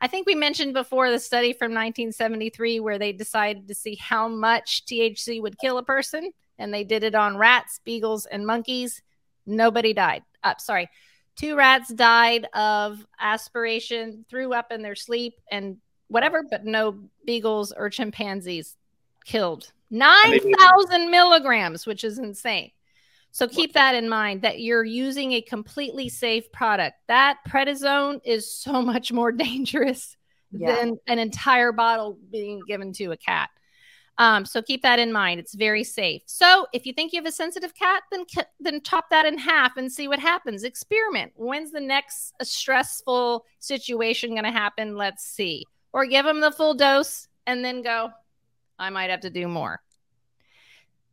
[0.00, 4.28] I think we mentioned before the study from 1973 where they decided to see how
[4.28, 9.02] much THC would kill a person, and they did it on rats, beagles, and monkeys.
[9.46, 10.22] Nobody died.
[10.42, 10.88] Uh, sorry,
[11.36, 15.76] two rats died of aspiration, threw up in their sleep, and
[16.08, 18.76] whatever, but no beagles or chimpanzees
[19.24, 19.72] killed.
[19.90, 22.70] 9,000 milligrams, which is insane.
[23.32, 26.96] So keep that in mind that you're using a completely safe product.
[27.08, 30.16] That prednisone is so much more dangerous
[30.52, 30.74] yeah.
[30.74, 33.50] than an entire bottle being given to a cat.
[34.18, 35.40] Um, so keep that in mind.
[35.40, 36.22] It's very safe.
[36.26, 38.24] So if you think you have a sensitive cat, then
[38.60, 40.62] then chop that in half and see what happens.
[40.62, 41.32] Experiment.
[41.36, 44.96] When's the next stressful situation going to happen?
[44.96, 45.64] Let's see.
[45.94, 48.10] Or give them the full dose and then go.
[48.78, 49.80] I might have to do more.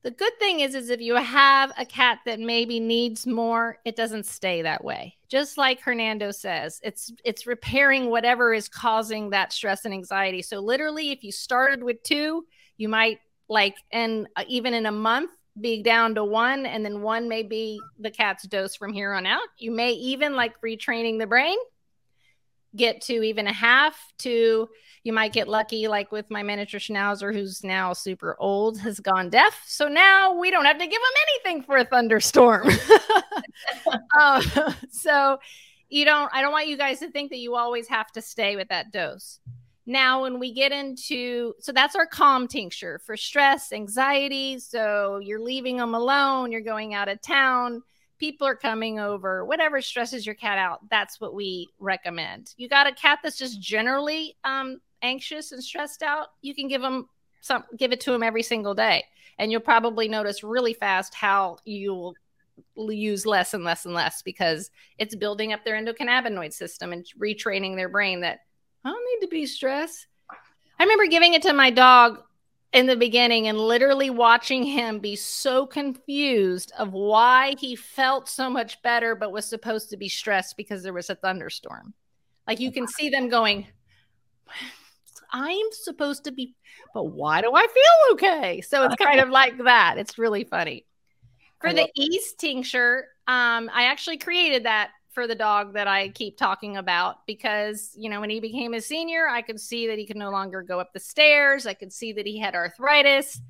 [0.08, 3.98] The good thing is, is if you have a cat that maybe needs more, it
[3.98, 5.18] doesn't stay that way.
[5.28, 10.42] Just like Hernando says, it's it's repairing whatever is causing that stress and anxiety.
[10.42, 12.46] So literally, if you started with two,
[12.78, 17.02] you might like, and uh, even in a month, be down to one, and then
[17.02, 19.44] one may be the cat's dose from here on out.
[19.58, 21.58] You may even like retraining the brain,
[22.78, 24.70] get to even a half to
[25.08, 29.30] you might get lucky, like with my miniature schnauzer, who's now super old, has gone
[29.30, 29.64] deaf.
[29.66, 32.68] So now we don't have to give him anything for a thunderstorm.
[34.20, 35.40] uh, so
[35.88, 38.58] you don't, I don't want you guys to think that you always have to stay
[38.58, 39.40] with that dose.
[39.86, 44.60] Now, when we get into, so that's our calm tincture for stress, anxiety.
[44.60, 47.82] So you're leaving them alone, you're going out of town,
[48.18, 52.54] people are coming over, whatever stresses your cat out, that's what we recommend.
[52.58, 56.82] You got a cat that's just generally um, anxious and stressed out, you can give
[56.82, 57.08] them
[57.42, 59.04] some, give it to them every single day.
[59.40, 62.16] And you'll probably notice really fast how you'll
[62.76, 67.76] use less and less and less because it's building up their endocannabinoid system and retraining
[67.76, 68.40] their brain that
[68.84, 70.08] I don't need to be stressed.
[70.80, 72.20] I remember giving it to my dog
[72.74, 78.50] in the beginning and literally watching him be so confused of why he felt so
[78.50, 81.94] much better but was supposed to be stressed because there was a thunderstorm.
[82.46, 83.68] Like you can see them going,
[85.32, 86.56] I'm supposed to be,
[86.94, 88.62] but why do I feel okay?
[88.62, 89.98] So it's kind of like that.
[89.98, 90.86] It's really funny.
[91.60, 96.38] For the Ease tincture, um, I actually created that for the dog that I keep
[96.38, 100.06] talking about because, you know, when he became a senior, I could see that he
[100.06, 101.66] could no longer go up the stairs.
[101.66, 103.42] I could see that he had arthritis.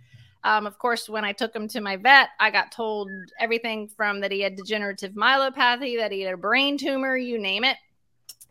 [0.46, 4.22] Um, of course, when I took him to my vet, I got told everything from
[4.22, 7.76] that he had degenerative myelopathy, that he had a brain tumor, you name it,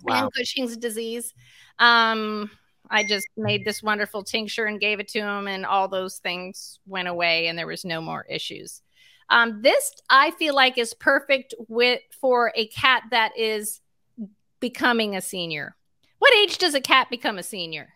[0.03, 0.25] wow.
[0.25, 1.33] and Cushing's disease.
[1.79, 2.51] Um,
[2.91, 6.81] I just made this wonderful tincture and gave it to him, and all those things
[6.87, 8.83] went away, and there was no more issues.
[9.29, 13.81] Um, this I feel like is perfect with for a cat that is
[14.61, 15.77] becoming a senior.
[16.19, 17.89] What age does a cat become a senior?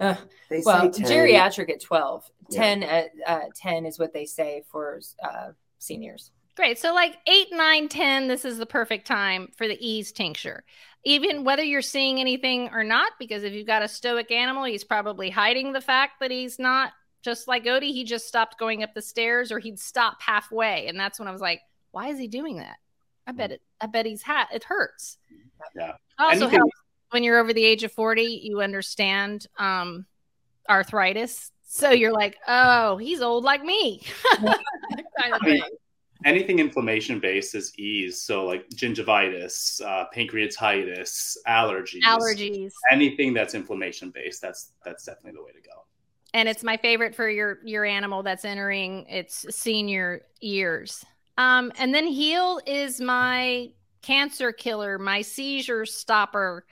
[0.00, 0.16] Uh,
[0.64, 2.30] well, geriatric at 12.
[2.50, 2.60] Yeah.
[2.60, 6.32] 10 at uh, 10 is what they say for uh, seniors.
[6.56, 6.78] Great.
[6.78, 10.64] So, like 8, 9, 10, this is the perfect time for the ease tincture
[11.04, 14.84] even whether you're seeing anything or not, because if you've got a stoic animal, he's
[14.84, 16.92] probably hiding the fact that he's not
[17.24, 17.92] just like Odie.
[17.92, 20.86] He just stopped going up the stairs or he'd stop halfway.
[20.86, 21.60] And that's when I was like,
[21.90, 22.76] why is he doing that?
[23.26, 24.48] I bet it, I bet he's hat.
[24.52, 25.16] It hurts.
[25.74, 25.92] Yeah.
[26.18, 26.76] Also helps
[27.10, 30.04] when you're over the age of 40, you understand um,
[30.68, 31.50] arthritis.
[31.66, 34.02] So you're like, oh, he's old like me.
[34.36, 35.62] kind of thing
[36.24, 38.20] anything inflammation based is ease.
[38.20, 44.40] So like gingivitis, uh, pancreatitis, allergies, allergies, anything that's inflammation based.
[44.40, 45.83] That's that's definitely the way to go.
[46.34, 51.04] And it's my favorite for your your animal that's entering its senior years.
[51.38, 53.70] Um, and then heal is my
[54.02, 56.66] cancer killer, my seizure stopper.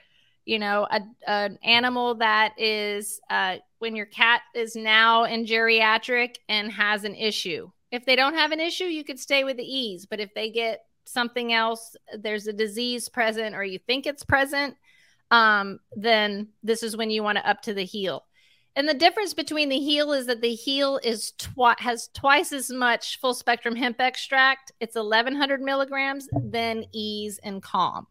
[0.45, 6.35] You know, a, an animal that is uh, when your cat is now in geriatric
[6.49, 9.65] and has an issue if they don't have an issue, you could stay with the
[9.65, 10.07] ease.
[10.07, 14.75] But if they get something else, there's a disease present or you think it's present,
[15.31, 18.25] um, then this is when you want to up to the Heal.
[18.75, 22.71] And the difference between the Heal is that the Heal is twi- has twice as
[22.71, 24.73] much full spectrum hemp extract.
[24.81, 28.07] It's 1100 milligrams than ease and calm.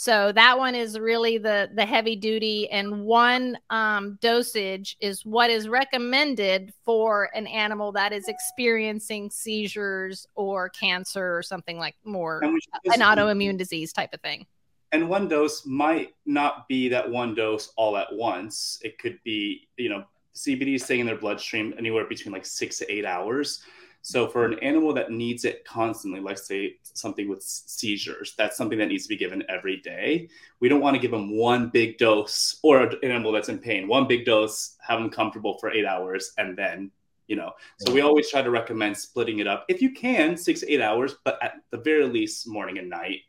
[0.00, 5.50] So that one is really the the heavy duty, and one um, dosage is what
[5.50, 12.40] is recommended for an animal that is experiencing seizures or cancer or something like more
[12.42, 14.46] an autoimmune disease type of thing.
[14.92, 18.78] And one dose might not be that one dose all at once.
[18.82, 22.92] It could be, you know, CBD staying in their bloodstream anywhere between like six to
[22.92, 23.62] eight hours.
[24.02, 28.78] So for an animal that needs it constantly, like say something with seizures, that's something
[28.78, 30.28] that needs to be given every day.
[30.60, 33.88] We don't want to give them one big dose or an animal that's in pain,
[33.88, 36.90] one big dose, have them comfortable for eight hours, and then
[37.26, 37.52] you know.
[37.78, 41.16] So we always try to recommend splitting it up if you can, six eight hours,
[41.24, 43.20] but at the very least morning and night.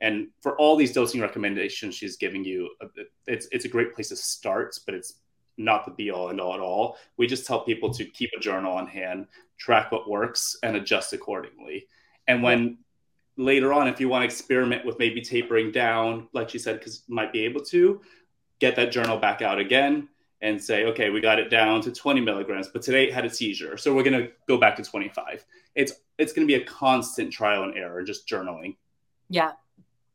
[0.00, 2.86] And for all these dosing recommendations she's giving you, uh,
[3.26, 5.14] it's it's a great place to start, but it's
[5.56, 6.96] not the be all and all at all.
[7.16, 9.26] We just tell people to keep a journal on hand,
[9.58, 11.88] track what works, and adjust accordingly.
[12.28, 12.78] And when
[13.36, 17.02] later on, if you want to experiment with maybe tapering down, like she said, because
[17.08, 18.00] might be able to,
[18.60, 20.08] get that journal back out again
[20.40, 23.30] and say, okay, we got it down to 20 milligrams, but today it had a
[23.30, 25.44] seizure, so we're going to go back to 25.
[25.74, 28.76] It's it's going to be a constant trial and error, just journaling.
[29.28, 29.52] Yeah,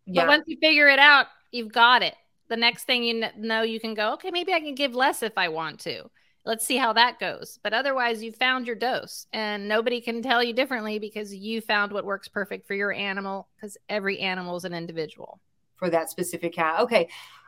[0.05, 0.23] yeah.
[0.23, 2.15] But once you figure it out, you've got it
[2.49, 5.33] the next thing you know, you can go, okay, maybe I can give less if
[5.37, 6.03] I want to.
[6.45, 7.57] Let's see how that goes.
[7.63, 11.91] But otherwise, you found your dose, and nobody can tell you differently because you found
[11.91, 13.47] what works perfect for your animal.
[13.55, 15.39] Because every animal is an individual
[15.77, 16.81] for that specific cat.
[16.81, 17.07] Okay,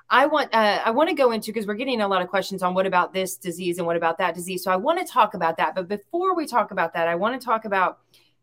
[0.10, 2.64] I want uh, I want to go into because we're getting a lot of questions
[2.64, 4.64] on what about this disease and what about that disease.
[4.64, 5.76] So I want to talk about that.
[5.76, 8.00] But before we talk about that, I want to talk about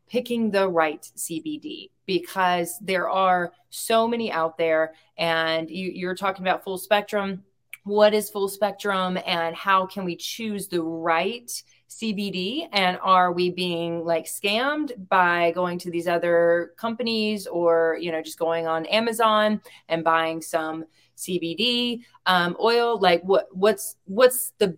[0.09, 6.45] picking the right CBD because there are so many out there and you, you're talking
[6.45, 7.43] about full spectrum
[7.85, 11.51] what is full spectrum and how can we choose the right
[11.91, 12.69] CBD?
[12.73, 18.23] And are we being like scammed by going to these other companies or, you know,
[18.23, 20.85] just going on Amazon and buying some
[21.17, 22.99] CBD um, oil?
[23.01, 24.77] Like what, what's, what's the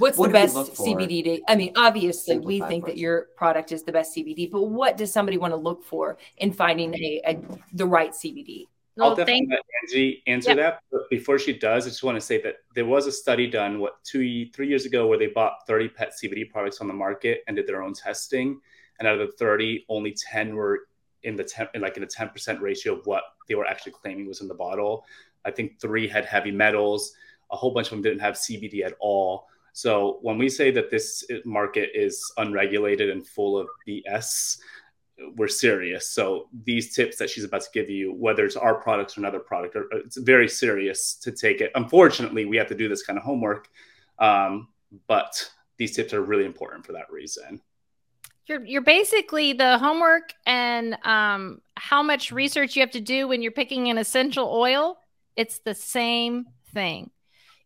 [0.00, 1.24] What's what the best CBD?
[1.24, 4.96] To, I mean, obviously, we think that your product is the best CBD, but what
[4.96, 7.38] does somebody want to look for in finding a, a
[7.72, 8.66] the right CBD?
[9.00, 10.80] I'll definitely let Angie answer that.
[10.90, 13.78] But before she does, I just want to say that there was a study done,
[13.78, 17.42] what, two, three years ago, where they bought 30 pet CBD products on the market
[17.46, 18.60] and did their own testing.
[18.98, 20.80] And out of the 30, only 10 were
[21.22, 24.40] in the 10, like in a 10% ratio of what they were actually claiming was
[24.40, 25.04] in the bottle.
[25.44, 27.14] I think three had heavy metals.
[27.50, 29.46] A whole bunch of them didn't have CBD at all.
[29.72, 34.58] So when we say that this market is unregulated and full of BS,
[35.36, 36.08] we're serious.
[36.08, 39.38] So these tips that she's about to give you, whether it's our products or another
[39.38, 41.70] product, are, it's very serious to take it.
[41.74, 43.68] Unfortunately, we have to do this kind of homework,
[44.18, 44.68] um,
[45.06, 47.60] but these tips are really important for that reason.
[48.46, 53.42] You're you're basically the homework and um, how much research you have to do when
[53.42, 54.98] you're picking an essential oil.
[55.36, 57.10] It's the same thing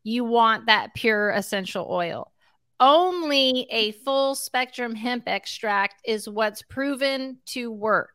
[0.04, 2.30] you want that pure essential oil.
[2.78, 8.10] Only a full spectrum hemp extract is what's proven to work.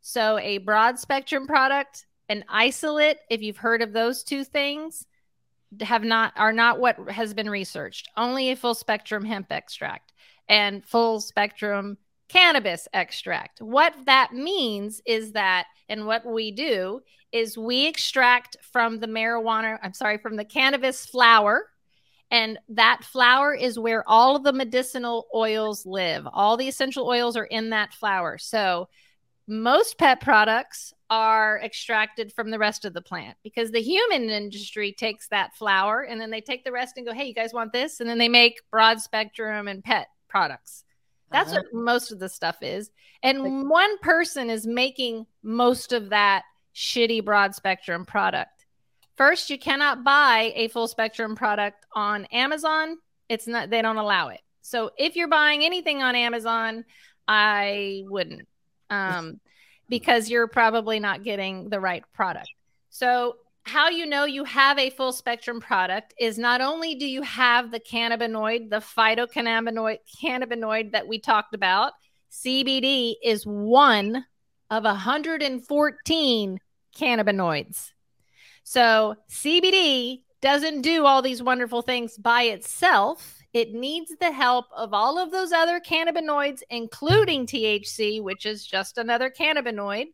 [0.00, 5.06] So, a broad spectrum product, an isolate, if you've heard of those two things,
[5.80, 8.08] have not are not what has been researched.
[8.16, 10.12] Only a full spectrum hemp extract
[10.48, 11.98] and full spectrum
[12.28, 13.60] cannabis extract.
[13.60, 17.00] What that means is that, and what we do
[17.32, 21.68] is we extract from the marijuana, I'm sorry, from the cannabis flower.
[22.30, 26.26] And that flower is where all of the medicinal oils live.
[26.32, 28.36] All the essential oils are in that flower.
[28.38, 28.88] So
[29.46, 34.92] most pet products are extracted from the rest of the plant because the human industry
[34.92, 37.72] takes that flower and then they take the rest and go, hey, you guys want
[37.72, 38.00] this?
[38.00, 40.82] And then they make broad spectrum and pet products.
[41.30, 41.62] That's uh-huh.
[41.72, 42.90] what most of the stuff is.
[43.22, 46.42] And like, one person is making most of that
[46.74, 48.66] shitty broad spectrum product.
[49.16, 52.98] First, you cannot buy a full spectrum product on Amazon.
[53.28, 54.40] It's not, they don't allow it.
[54.60, 56.84] So if you're buying anything on Amazon,
[57.26, 58.46] I wouldn't
[58.90, 59.40] um,
[59.88, 62.50] because you're probably not getting the right product.
[62.90, 63.36] So
[63.66, 67.72] how you know you have a full spectrum product is not only do you have
[67.72, 71.92] the cannabinoid, the phytocannabinoid cannabinoid that we talked about,
[72.30, 74.24] CBD is one
[74.70, 76.60] of 114
[76.96, 77.90] cannabinoids.
[78.62, 83.40] So CBD doesn't do all these wonderful things by itself.
[83.52, 88.96] It needs the help of all of those other cannabinoids, including THC, which is just
[88.96, 90.06] another cannabinoid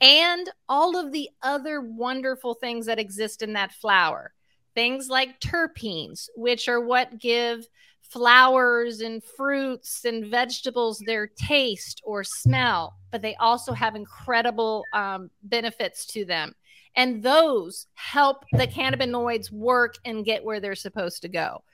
[0.00, 4.32] and all of the other wonderful things that exist in that flower.
[4.74, 7.66] Things like terpenes, which are what give
[8.02, 15.30] flowers and fruits and vegetables their taste or smell, but they also have incredible um,
[15.42, 16.54] benefits to them.
[16.96, 21.64] And those help the cannabinoids work and get where they're supposed to go.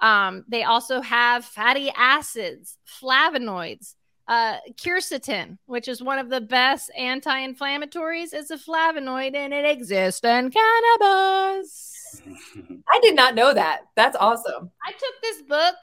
[0.00, 3.94] Um, they also have fatty acids, flavonoids,
[4.28, 10.24] uh, quercetin, which is one of the best anti-inflammatories, is a flavonoid and it exists
[10.24, 12.22] in cannabis.
[12.88, 13.82] I did not know that.
[13.94, 14.70] That's awesome.
[14.84, 15.76] I took this book,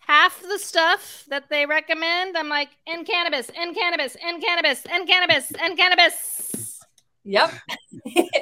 [0.00, 2.36] half the stuff that they recommend.
[2.36, 6.80] I'm like, in cannabis, in cannabis, in cannabis, in cannabis, in cannabis.
[7.24, 7.52] Yep.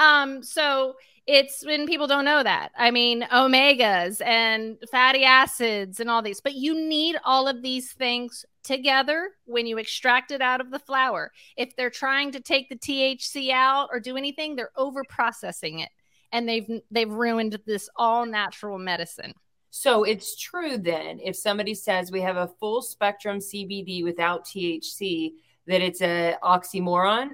[0.00, 0.94] Um, so
[1.26, 2.72] it's when people don't know that.
[2.76, 7.92] I mean, omegas and fatty acids and all these, but you need all of these
[7.92, 11.32] things together when you extract it out of the flower.
[11.56, 15.90] If they're trying to take the THC out or do anything, they're over processing it
[16.32, 19.34] and they've they've ruined this all natural medicine.
[19.70, 25.32] So it's true then if somebody says we have a full spectrum CBD without THC
[25.66, 27.30] that it's a oxymoron.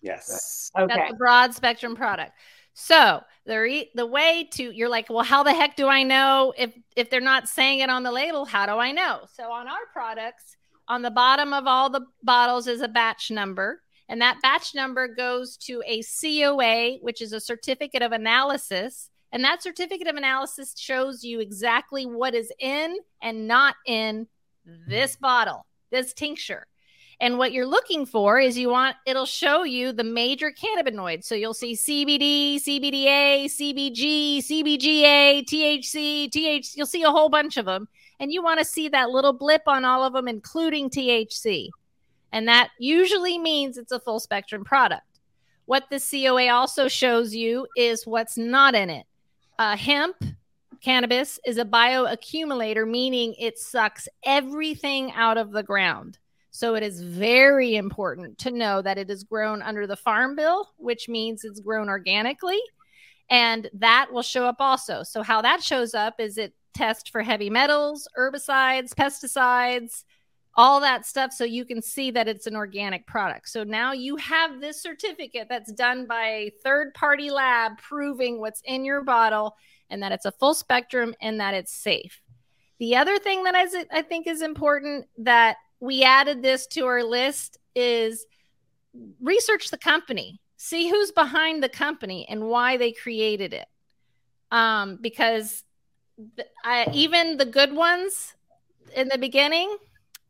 [0.00, 0.70] Yes.
[0.78, 0.94] Okay.
[0.94, 2.32] That's a broad spectrum product.
[2.80, 6.72] So the the way to you're like, well, how the heck do I know if
[6.94, 8.44] if they're not saying it on the label?
[8.44, 9.22] How do I know?
[9.34, 10.56] So on our products,
[10.86, 15.08] on the bottom of all the bottles is a batch number, and that batch number
[15.08, 19.10] goes to a COA, which is a certificate of analysis.
[19.32, 24.28] And that certificate of analysis shows you exactly what is in and not in
[24.86, 25.20] this mm-hmm.
[25.22, 26.68] bottle, this tincture.
[27.20, 31.24] And what you're looking for is you want it'll show you the major cannabinoids.
[31.24, 36.76] So you'll see CBD, CBDA, CBG, CBGA, THC, THC.
[36.76, 37.88] You'll see a whole bunch of them.
[38.20, 41.70] And you want to see that little blip on all of them, including THC.
[42.32, 45.02] And that usually means it's a full spectrum product.
[45.66, 49.06] What the COA also shows you is what's not in it.
[49.58, 50.16] Uh, hemp,
[50.80, 56.18] cannabis, is a bioaccumulator, meaning it sucks everything out of the ground.
[56.58, 60.68] So it is very important to know that it is grown under the Farm Bill,
[60.76, 62.58] which means it's grown organically.
[63.30, 65.04] And that will show up also.
[65.04, 70.02] So, how that shows up is it tests for heavy metals, herbicides, pesticides,
[70.56, 71.32] all that stuff.
[71.32, 73.50] So you can see that it's an organic product.
[73.50, 78.62] So now you have this certificate that's done by a third party lab proving what's
[78.64, 79.54] in your bottle
[79.90, 82.20] and that it's a full spectrum and that it's safe.
[82.80, 87.02] The other thing that is, I think is important that we added this to our
[87.02, 88.26] list is
[89.20, 93.66] research the company, see who's behind the company and why they created it.
[94.50, 95.62] Um, because
[96.64, 98.34] I, even the good ones
[98.94, 99.76] in the beginning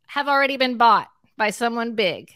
[0.08, 2.32] have already been bought by someone big.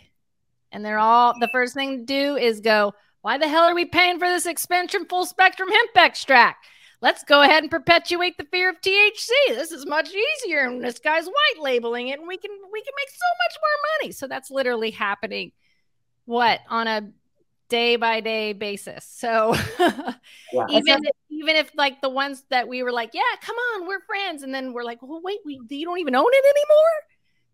[0.71, 3.85] And they're all the first thing to do is go, why the hell are we
[3.85, 6.67] paying for this expensive full spectrum hemp extract?
[7.03, 9.29] Let's go ahead and perpetuate the fear of THC.
[9.49, 12.95] This is much easier, and this guy's white labeling it, and we can we can
[12.97, 14.13] make so much more money.
[14.13, 15.53] So that's literally happening.
[16.25, 17.11] What on a
[17.69, 19.05] day by day basis.
[19.05, 20.67] So yeah.
[20.69, 24.01] even if, even if like the ones that we were like, yeah, come on, we're
[24.01, 26.99] friends, and then we're like, well, wait, we you don't even own it anymore.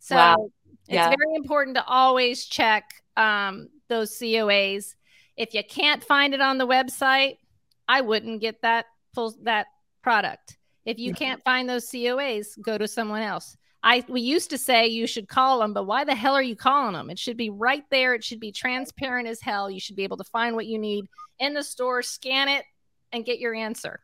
[0.01, 0.51] So wow.
[0.87, 1.09] yeah.
[1.09, 2.85] it's very important to always check
[3.17, 4.95] um, those COAs.
[5.37, 7.39] If you can't find it on the website,
[7.89, 8.87] I wouldn't get that
[9.43, 9.67] that
[10.03, 10.59] product.
[10.85, 13.57] If you can't find those COAs, go to someone else.
[13.83, 16.57] I we used to say you should call them, but why the hell are you
[16.57, 17.11] calling them?
[17.11, 18.15] It should be right there.
[18.15, 19.71] It should be transparent as hell.
[19.71, 21.05] You should be able to find what you need
[21.39, 22.65] in the store, scan it,
[23.13, 24.01] and get your answer.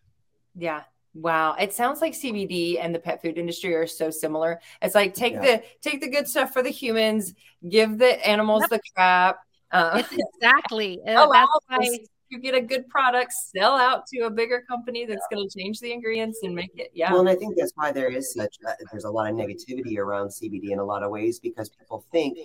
[0.55, 0.83] Yeah.
[1.15, 1.55] Wow.
[1.55, 4.61] It sounds like CBD and the pet food industry are so similar.
[4.83, 5.41] It's like take yeah.
[5.41, 7.35] the take the good stuff for the humans,
[7.69, 8.71] give the animals yep.
[8.71, 9.39] the crap.
[9.71, 10.03] Uh,
[10.39, 11.01] exactly.
[11.07, 11.47] That's why
[12.35, 15.79] you get a good product, sell out to a bigger company that's going to change
[15.81, 16.91] the ingredients and make it.
[16.93, 17.13] Yeah.
[17.13, 19.99] Well, and I think that's why there is such a, there's a lot of negativity
[19.99, 22.39] around CBD in a lot of ways because people think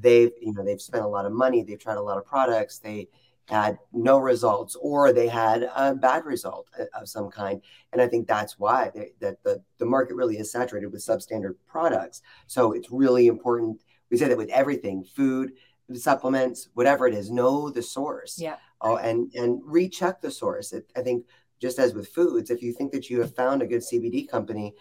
[0.00, 2.78] they've you know they've spent a lot of money, they've tried a lot of products,
[2.78, 3.08] they
[3.48, 7.60] had no results or they had a bad result uh, of some kind
[7.92, 11.56] and i think that's why they, that the, the market really is saturated with substandard
[11.66, 15.52] products so it's really important we say that with everything food
[15.92, 20.72] supplements whatever it is know the source yeah oh, and and recheck the source.
[20.72, 21.26] It, I think
[21.60, 24.74] just as with foods, if you think that you have found a good CBD company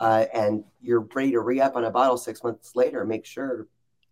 [0.00, 3.66] uh, and you're ready to re up on a bottle six months later, make sure.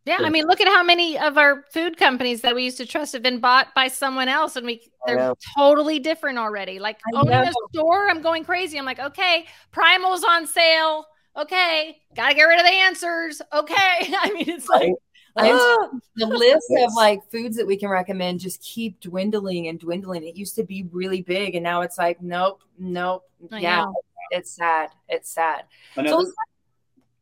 [0.06, 2.84] Yeah, I mean, look at how many of our food companies that we used to
[2.84, 6.78] trust have been bought by someone else, and we they're totally different already.
[6.78, 8.78] Like owning a store, I'm going crazy.
[8.78, 11.06] I'm like, okay, Primal's on sale.
[11.38, 13.40] Okay, gotta get rid of the answers.
[13.50, 14.92] Okay, I mean, it's like
[15.36, 20.22] the list of like foods that we can recommend just keep dwindling and dwindling.
[20.22, 23.24] It used to be really big, and now it's like, nope, nope.
[23.50, 23.94] I yeah, know.
[24.30, 24.90] it's sad.
[25.08, 25.64] It's sad.
[25.96, 26.32] Another, let's-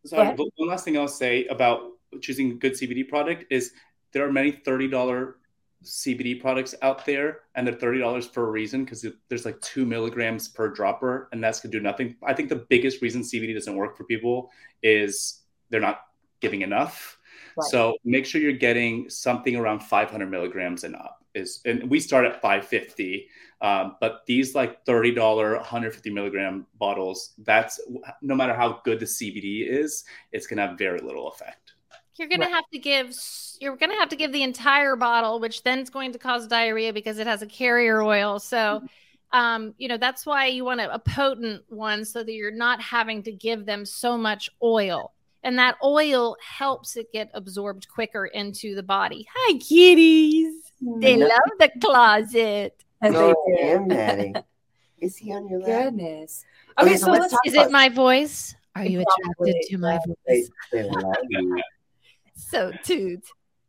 [0.05, 3.73] sorry, but one last thing I'll say about choosing a good CBD product is
[4.13, 5.37] there are many thirty dollar
[5.83, 9.87] CBD products out there, and they're thirty dollars for a reason because there's like two
[9.87, 12.17] milligrams per dropper, and that's gonna do nothing.
[12.23, 14.51] I think the biggest reason CBD doesn't work for people
[14.83, 15.41] is
[15.71, 16.03] they're not
[16.41, 17.19] giving enough.
[17.57, 17.71] Right.
[17.71, 21.19] So make sure you're getting something around 500 milligrams and up.
[21.35, 23.27] Is and we start at 550,
[23.63, 27.81] um, but these like 30 dollar 150 milligram bottles, that's
[28.21, 31.73] no matter how good the CBD is, it's gonna have very little effect.
[32.19, 32.51] You're gonna Right.
[32.51, 33.15] have to give
[33.61, 36.93] you're gonna have to give the entire bottle, which then is going to cause diarrhea
[36.93, 38.39] because it has a carrier oil.
[38.39, 38.83] So
[39.33, 42.83] um, you know, that's why you want a, a potent one so that you're not
[42.83, 45.15] having to give them so much oil.
[45.45, 49.27] And that oil helps it get absorbed quicker into the body.
[49.35, 50.55] Hi, kitties.
[50.83, 51.01] Mm-hmm.
[51.01, 51.27] They No.
[51.27, 52.85] love the closet.
[53.01, 53.57] As No, they oh, do.
[53.63, 54.35] and Maddie.
[55.01, 55.85] Is he on your lap?
[55.87, 56.45] Goodness.
[56.81, 58.55] Okay, Okay, so so let's let's Is it my voice?
[58.77, 60.51] Are you attracted to my They, voice?
[60.71, 61.61] they love you.
[62.35, 63.25] So toot.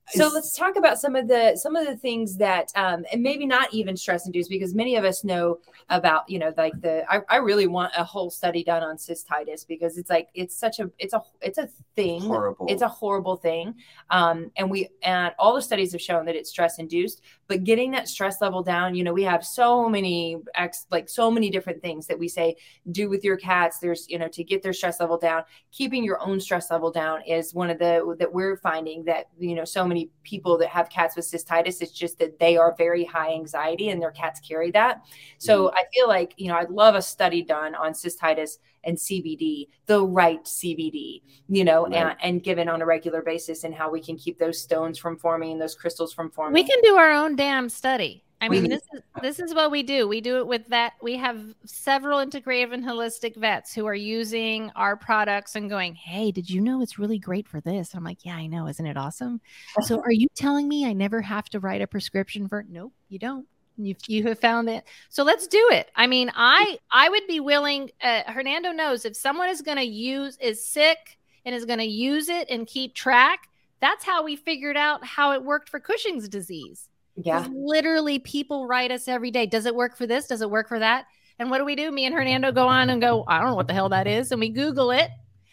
[0.09, 3.45] So let's talk about some of the some of the things that um and maybe
[3.45, 5.57] not even stress induced because many of us know
[5.89, 9.65] about you know like the I, I really want a whole study done on cystitis
[9.65, 12.65] because it's like it's such a it's a it's a thing Horrible.
[12.69, 13.75] it's a horrible thing
[14.09, 17.21] um and we and all the studies have shown that it's stress induced
[17.53, 21.29] but getting that stress level down you know we have so many ex like so
[21.29, 22.55] many different things that we say
[22.91, 23.77] do with your cats.
[23.77, 27.21] There's you know to get their stress level down keeping your own stress level down
[27.27, 30.89] is one of the that we're finding that you know so many people that have
[30.89, 34.71] cats with cystitis it's just that they are very high anxiety and their cats carry
[34.71, 35.03] that.
[35.37, 35.75] So mm-hmm.
[35.75, 40.03] i feel like you know i'd love a study done on cystitis and cbd the
[40.05, 41.95] right cbd you know Right.
[41.95, 45.17] and, and given on a regular basis and how we can keep those stones from
[45.17, 48.23] forming and those crystals from forming We can do our own damn study.
[48.41, 50.05] I mean, this is this is what we do.
[50.05, 50.93] We do it with that.
[51.01, 56.29] We have several integrative and holistic vets who are using our products and going, "Hey,
[56.31, 58.67] did you know it's really great for this?" I'm like, "Yeah, I know.
[58.67, 59.39] Isn't it awesome?"
[59.83, 62.65] so, are you telling me I never have to write a prescription for?
[62.67, 63.47] Nope, you don't.
[63.77, 64.83] You you have found it.
[65.09, 65.89] So let's do it.
[65.95, 67.89] I mean, I I would be willing.
[68.01, 71.85] Uh, Hernando knows if someone is going to use is sick and is going to
[71.85, 73.49] use it and keep track.
[73.79, 76.87] That's how we figured out how it worked for Cushing's disease.
[77.15, 79.45] Yeah, Literally, people write us every day.
[79.45, 80.27] Does it work for this?
[80.27, 81.05] Does it work for that?
[81.37, 81.91] And what do we do?
[81.91, 84.31] Me and Hernando go on and go, I don't know what the hell that is.
[84.31, 85.09] And we Google it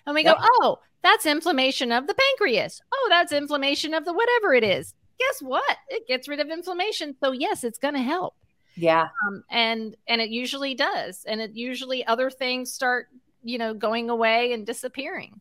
[0.07, 0.37] and we Yep.
[0.37, 2.81] go, oh, that's inflammation of the pancreas.
[2.93, 4.95] Oh, that's inflammation of the whatever it is.
[5.21, 5.77] Guess what?
[5.89, 7.15] It gets rid of inflammation.
[7.23, 8.35] So, yes, it's going to help.
[8.77, 11.25] yeah Um, and and it usually does.
[11.27, 13.09] And it usually other things start,
[13.43, 15.41] you know, going away and disappearing.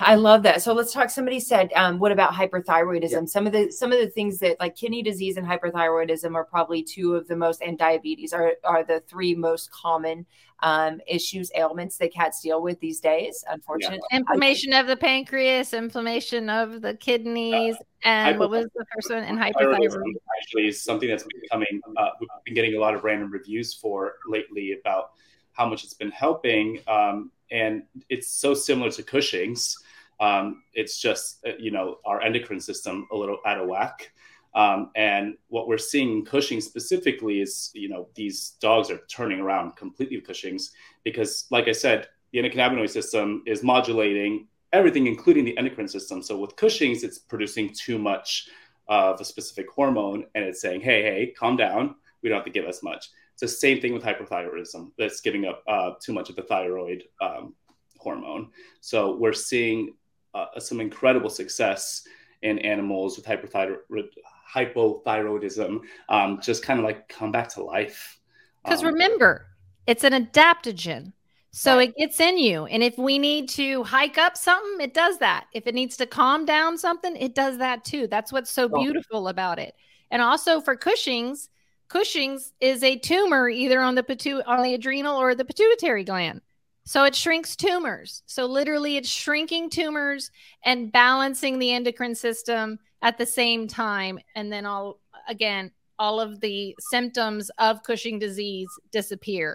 [0.00, 0.62] I love that.
[0.62, 1.10] So let's talk.
[1.10, 3.24] Somebody said, um, "What about hyperthyroidism?" Yeah.
[3.26, 6.82] Some of the some of the things that like kidney disease and hyperthyroidism are probably
[6.82, 10.26] two of the most, and diabetes are are the three most common
[10.62, 13.44] um, issues, ailments that cats deal with these days.
[13.48, 19.24] Unfortunately, Inflammation of the pancreas, inflammation of the kidneys, and what was the first one?
[19.24, 20.02] And hyperthyroidism.
[20.40, 21.80] actually is something that's been coming.
[21.96, 25.10] Uh, we've been getting a lot of random reviews for lately about
[25.52, 29.78] how much it's been helping, um, and it's so similar to Cushing's.
[30.20, 34.12] Um, it's just uh, you know our endocrine system a little out of whack.
[34.54, 39.40] Um, and what we're seeing in Cushing specifically is, you know, these dogs are turning
[39.40, 40.72] around completely with Cushing's
[41.04, 46.22] because, like I said, the endocannabinoid system is modulating everything, including the endocrine system.
[46.22, 48.48] So with Cushing's, it's producing too much
[48.88, 51.94] of a specific hormone, and it's saying, "Hey, hey, calm down.
[52.22, 53.08] We don't have to give as much."
[53.42, 54.92] The same thing with hyperthyroidism.
[54.98, 57.54] That's giving up uh, too much of the thyroid um,
[57.98, 58.50] hormone.
[58.80, 59.94] So we're seeing
[60.32, 62.06] uh, some incredible success
[62.42, 64.10] in animals with hyperthyroid
[64.54, 68.20] hypothyroidism um, just kind of like come back to life.
[68.62, 69.48] Because Um, remember,
[69.88, 71.12] it's an adaptogen.
[71.50, 72.66] So it gets in you.
[72.66, 75.46] And if we need to hike up something, it does that.
[75.52, 78.06] If it needs to calm down something, it does that too.
[78.06, 79.74] That's what's so beautiful about it.
[80.12, 81.50] And also for Cushing's,
[81.92, 86.40] Cushing's is a tumor either on the pitu- on the adrenal or the pituitary gland.
[86.84, 88.22] So it shrinks tumors.
[88.24, 90.30] So literally it's shrinking tumors
[90.64, 96.40] and balancing the endocrine system at the same time and then all again all of
[96.40, 99.54] the symptoms of Cushing disease disappear.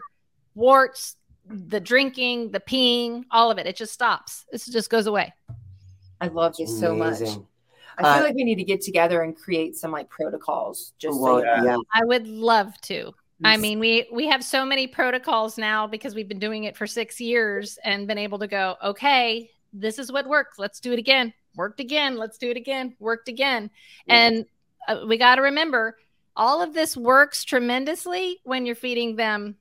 [0.54, 1.16] Warts,
[1.50, 3.66] the drinking, the peeing, all of it.
[3.66, 4.46] It just stops.
[4.54, 5.34] It just goes away.
[6.22, 7.20] I love you so much.
[7.98, 8.14] Amazing.
[8.14, 10.94] I feel Uh, like we need to get together and create some like protocols.
[10.98, 11.78] Just Well, so you yeah.
[11.94, 13.14] I would love to.
[13.44, 16.88] I mean, we we have so many protocols now because we've been doing it for
[16.88, 20.58] 6 years and been able to go, okay, this is what worked.
[20.58, 21.34] Let's do it again.
[21.56, 22.18] worked again.
[22.18, 22.96] Let's do it again.
[23.00, 23.70] Worked again.
[24.08, 24.16] Yeah.
[24.16, 24.46] And
[24.88, 25.98] uh, we got to remember
[26.36, 29.56] all of this works tremendously when you're feeding them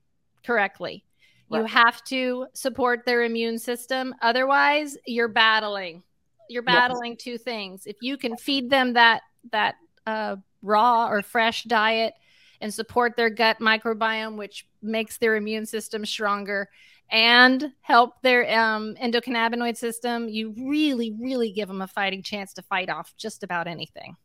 [0.45, 1.03] correctly.
[1.49, 1.59] Right.
[1.59, 4.13] You have to support their immune system.
[4.21, 6.03] Otherwise, you're battling.
[6.49, 7.21] You're battling yes.
[7.21, 7.85] two things.
[7.85, 9.21] If you can feed them that
[9.51, 9.75] that
[10.05, 12.13] uh, raw or fresh diet
[12.61, 16.69] and support their gut microbiome, which makes their immune system stronger,
[17.09, 22.61] and help their um, endocannabinoid system, you really, really give them a fighting chance to
[22.61, 24.15] fight off just about anything.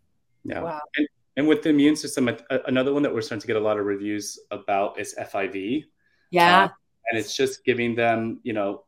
[0.45, 0.63] Yeah.
[0.63, 0.81] Wow.
[0.97, 2.29] And, and with the immune system,
[2.67, 5.85] another one that we're starting to get a lot of reviews about is FIV.
[6.31, 6.65] Yeah.
[6.65, 6.69] Uh,
[7.11, 8.85] and it's just giving them, you know,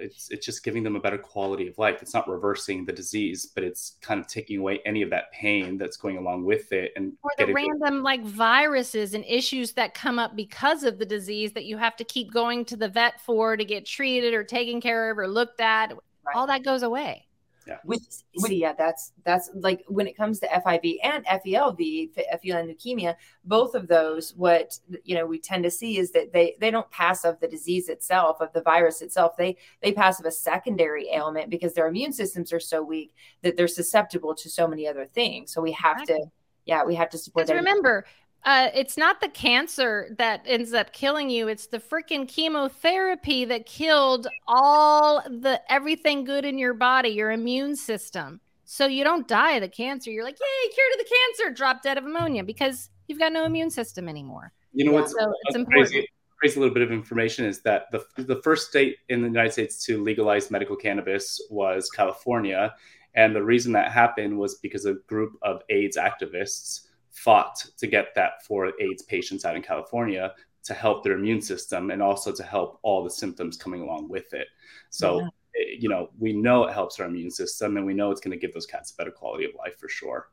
[0.00, 2.02] it's it's just giving them a better quality of life.
[2.02, 5.78] It's not reversing the disease, but it's kind of taking away any of that pain
[5.78, 6.92] that's going along with it.
[6.96, 11.52] And or the random like viruses and issues that come up because of the disease
[11.52, 14.80] that you have to keep going to the vet for to get treated or taken
[14.80, 15.90] care of or looked at.
[15.90, 16.36] Right.
[16.36, 17.26] All that goes away.
[17.66, 17.78] Yeah.
[17.84, 23.14] With, see, yeah, that's that's like when it comes to FIV and FELV, FEL leukemia,
[23.44, 26.90] both of those, what you know, we tend to see is that they they don't
[26.90, 29.36] pass of the disease itself, of the virus itself.
[29.36, 33.56] They they pass of a secondary ailment because their immune systems are so weak that
[33.56, 35.52] they're susceptible to so many other things.
[35.52, 36.24] So we have exactly.
[36.24, 36.30] to
[36.66, 37.46] yeah, we have to support.
[37.46, 38.04] Because Remember,
[38.44, 41.48] uh, it's not the cancer that ends up killing you.
[41.48, 47.76] It's the freaking chemotherapy that killed all the everything good in your body, your immune
[47.76, 48.40] system.
[48.64, 50.10] So you don't die of the cancer.
[50.10, 53.44] You're like, yay, cured of the cancer, drop dead of ammonia because you've got no
[53.44, 54.52] immune system anymore.
[54.72, 55.88] You know what's, so it's important.
[55.88, 59.52] Crazy, crazy little bit of information is that the the first state in the United
[59.52, 62.72] States to legalize medical cannabis was California,
[63.16, 66.86] and the reason that happened was because a group of AIDS activists
[67.24, 71.90] fought to get that for AIDS patients out in California to help their immune system
[71.90, 74.48] and also to help all the symptoms coming along with it.
[74.90, 75.28] So, yeah.
[75.56, 78.30] Eh, you know, we know it helps our immune system and we know it's going
[78.32, 80.28] to give those cats a better quality of life for sure.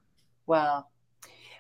[0.46, 0.86] Wow.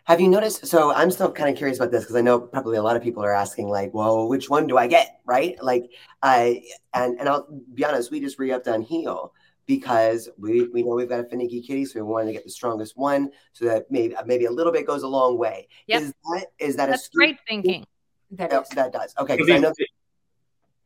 [0.04, 0.66] Have you noticed?
[0.66, 3.04] So I'm still kind of curious about this because I know probably a lot of
[3.04, 5.20] people are asking, like, well, which one do I get?
[5.26, 5.62] Right?
[5.62, 5.92] Like,
[6.24, 6.64] I
[6.94, 9.34] and and I'll be honest, we just re-upped on Heal
[9.68, 12.50] because we, we know we've got a finicky kitty, so we wanted to get the
[12.50, 15.68] strongest one so that maybe maybe a little bit goes a long way.
[15.88, 16.02] Yep.
[16.02, 17.86] Is that is that That's a great thinking?
[18.32, 19.14] That, oh, that does.
[19.20, 19.34] Okay.
[19.34, 19.74] I know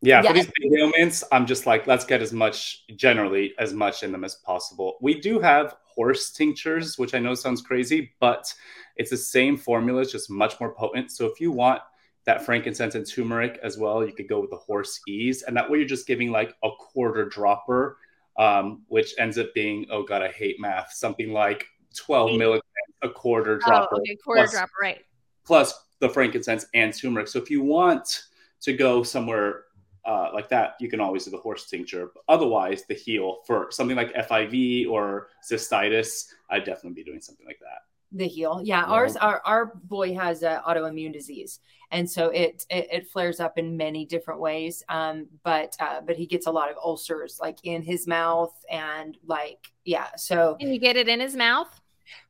[0.03, 4.01] yeah, for these big ailments, I'm just like, let's get as much, generally, as much
[4.01, 4.97] in them as possible.
[4.99, 8.51] We do have horse tinctures, which I know sounds crazy, but
[8.95, 11.11] it's the same formula, it's just much more potent.
[11.11, 11.81] So if you want
[12.25, 15.43] that frankincense and turmeric as well, you could go with the horse ease.
[15.43, 17.97] And that way you're just giving like a quarter dropper
[18.37, 22.63] um, which ends up being, oh God, I hate math, something like 12 milligrams
[23.01, 23.95] a quarter oh, dropper.
[23.95, 24.99] Oh, okay, quarter plus, dropper, right.
[25.45, 27.27] Plus the frankincense and turmeric.
[27.27, 28.23] So if you want
[28.61, 29.63] to go somewhere
[30.05, 32.11] uh, like that, you can always do the horse tincture.
[32.13, 37.45] But otherwise, the Heal for something like FIV or cystitis, I'd definitely be doing something
[37.45, 38.61] like that the Heal.
[38.63, 38.85] Yeah, yeah.
[38.85, 41.59] ours our, our boy has an autoimmune disease
[41.91, 46.15] and so it, it, it flares up in many different ways um but uh but
[46.17, 50.73] he gets a lot of ulcers like in his mouth and like yeah so can
[50.73, 51.81] you get it in his mouth?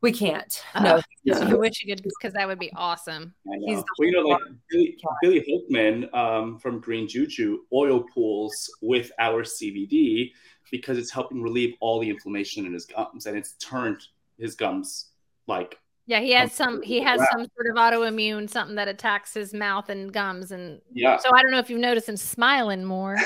[0.01, 0.63] We can't.
[0.73, 1.33] Uh, no.
[1.41, 3.33] I wish you could because that would be awesome.
[3.65, 9.11] He's well, you know like billy, billy hoekman um, from green juju oil pools with
[9.19, 10.31] our cbd
[10.71, 14.07] because it's helping relieve all the inflammation in his gums and it's turned
[14.37, 15.07] his gums
[15.47, 15.77] like
[16.07, 19.89] yeah he has some he has some sort of autoimmune something that attacks his mouth
[19.89, 21.17] and gums and yeah.
[21.17, 23.17] So i don't know if you've noticed him smiling more.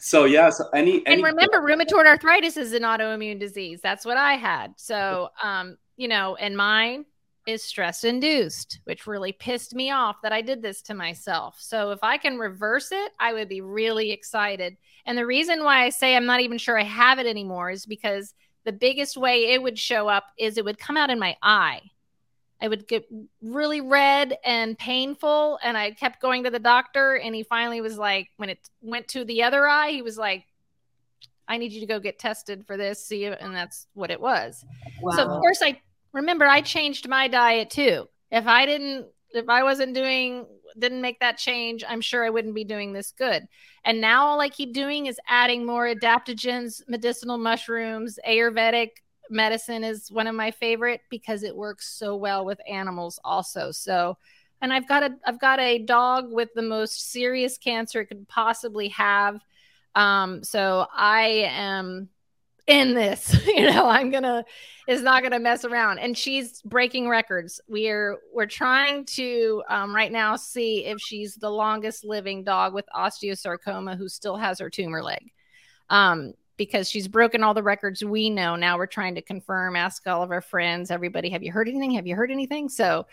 [0.00, 3.80] So yeah so any, any and remember rheumatoid arthritis is an autoimmune disease.
[3.80, 4.72] That's what i had.
[4.76, 7.04] So um you know and mine
[7.46, 11.56] is stress induced which really pissed me off that i did this to myself.
[11.60, 14.76] So if i can reverse it i would be really excited.
[15.04, 17.86] And the reason why i say i'm not even sure i have it anymore is
[17.86, 18.34] because
[18.66, 21.80] the biggest way it would show up is it would come out in my eye.
[22.60, 23.08] I would get
[23.40, 25.58] really red and painful.
[25.62, 27.14] And I kept going to the doctor.
[27.14, 30.44] And he finally was like, when it went to the other eye, he was like,
[31.46, 33.06] I need you to go get tested for this.
[33.06, 34.64] See, and that's what it was.
[35.00, 35.12] Wow.
[35.12, 35.80] So, of course, I
[36.12, 38.08] remember I changed my diet too.
[38.32, 40.46] If I didn't, if I wasn't doing
[40.78, 43.46] didn't make that change, I'm sure I wouldn't be doing this good.
[43.84, 48.90] And now all I keep doing is adding more adaptogens, medicinal mushrooms, Ayurvedic
[49.30, 53.70] medicine is one of my favorite because it works so well with animals also.
[53.70, 54.16] So,
[54.60, 58.28] and I've got a I've got a dog with the most serious cancer it could
[58.28, 59.40] possibly have.
[59.94, 62.08] Um, so I am
[62.66, 64.44] in this you know i'm gonna
[64.88, 70.10] is not gonna mess around and she's breaking records we're we're trying to um, right
[70.10, 75.02] now see if she's the longest living dog with osteosarcoma who still has her tumor
[75.02, 75.30] leg
[75.90, 78.56] um, because she's broken all the records we know.
[78.56, 81.92] Now we're trying to confirm, ask all of our friends, everybody, have you heard anything?
[81.92, 82.68] Have you heard anything?
[82.68, 83.06] So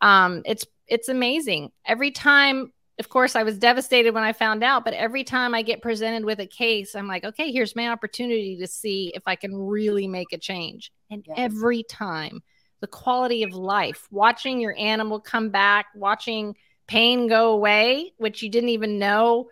[0.00, 1.70] um, it's it's amazing.
[1.84, 5.62] Every time, of course, I was devastated when I found out, but every time I
[5.62, 9.36] get presented with a case, I'm like, okay, here's my opportunity to see if I
[9.36, 10.92] can really make a change.
[11.10, 11.34] And Yeah.
[11.36, 12.42] every time,
[12.80, 18.48] the quality of life, watching your animal come back, watching pain go away, which you
[18.48, 19.50] didn't even know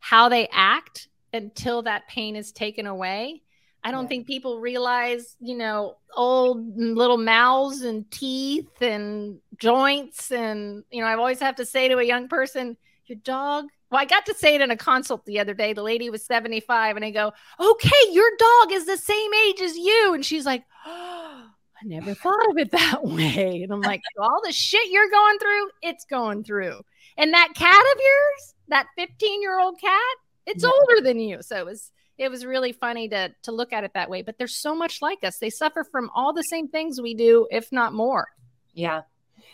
[0.00, 3.43] how they act until that pain is taken away.
[3.84, 4.08] I don't Yeah.
[4.08, 10.32] think people realize, you know, old little mouths and teeth and joints.
[10.32, 12.76] And, you know, I always have to say to a young person,
[13.06, 13.66] your dog.
[13.90, 15.74] Well, I got to say it in a consult the other day.
[15.74, 19.76] The lady was 75, and I go, okay, your dog is the same age as
[19.76, 20.14] you.
[20.14, 21.44] And she's like, oh,
[21.82, 23.62] I never thought of it that way.
[23.62, 26.80] And I'm like, all the shit you're going through, it's going through.
[27.18, 30.16] And that cat of yours, that 15 year old cat,
[30.46, 30.70] it's Yeah.
[30.70, 31.42] older than you.
[31.42, 34.22] So it was it was really funny to to look at it that way.
[34.22, 35.38] But they're so much like us.
[35.38, 38.28] They suffer from all the same things we do, if not more.
[38.72, 39.02] Yeah.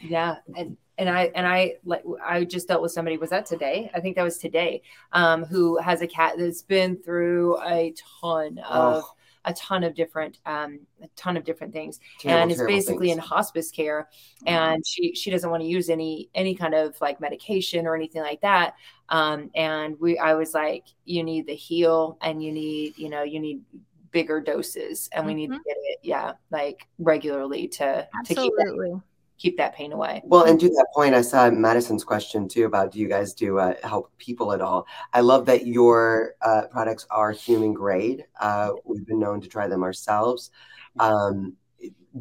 [0.00, 0.36] Yeah.
[0.56, 3.90] And and I and I like I just dealt with somebody was that today?
[3.94, 4.82] I think that was today.
[5.12, 9.10] Um, who has a cat that's been through a ton of Oh.
[9.44, 12.00] A ton of different um a ton of different things.
[12.18, 13.18] Terrible, and is basically things.
[13.18, 14.08] in hospice care
[14.46, 18.22] and she she doesn't want to use any any kind of like medication or anything
[18.22, 18.74] like that.
[19.08, 23.22] Um and we i was like you need the heal and you need you know
[23.22, 23.62] you need
[24.12, 28.62] bigger doses and we need to get it yeah like regularly to to keep that,
[28.62, 29.00] Absolutely.
[29.40, 32.92] Keep that pain away Well, and to that point, I saw Madison's question too about
[32.92, 34.86] do you guys do uh, help people at all?
[35.14, 38.26] I love that your uh, products are human grade.
[38.38, 40.50] Uh, we've been known to try them ourselves.
[40.98, 41.56] Um,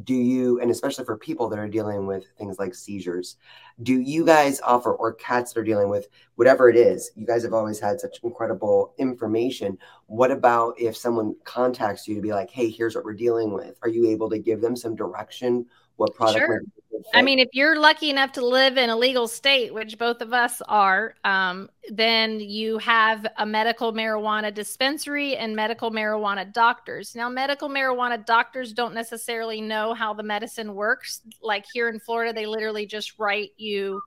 [0.04, 3.38] do you, and especially for people that are dealing with things like seizures,
[3.82, 7.12] do you guys offer, or cats that are dealing with whatever it is?
[7.16, 9.78] You guys have always had such incredible information.
[10.06, 13.78] What about if someone contacts you to be like, hey, here's what we're dealing with?
[13.82, 15.66] Are you able to give them some direction?
[15.96, 16.46] What product?
[16.46, 16.62] Sure.
[17.00, 19.28] Might be a good I mean, if you're lucky enough to live in a legal
[19.28, 25.56] state, which both of us are, um, then you have a medical marijuana dispensary and
[25.56, 27.16] medical marijuana doctors.
[27.16, 31.22] Now, medical marijuana doctors don't necessarily know how the medicine works.
[31.42, 34.02] Like here in Florida, they literally just write you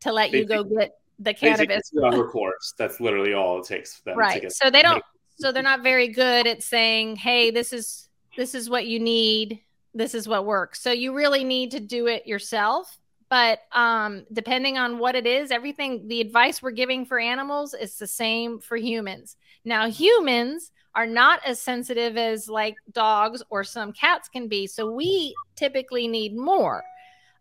[0.00, 1.90] to let you go get the cannabis.
[2.30, 2.74] course.
[2.78, 4.52] That's literally all it takes for them to right get.
[4.52, 5.02] so they don't
[5.38, 9.60] so they're not very good at saying hey this is this is what you need
[9.94, 10.80] this is what works.
[10.80, 12.98] So you really need to do it yourself
[13.30, 17.96] but um depending on what it is everything the advice we're giving for animals is
[17.96, 19.36] the same for humans.
[19.64, 24.90] Now humans are not as sensitive as like dogs or some cats can be so
[24.90, 26.82] we typically need more.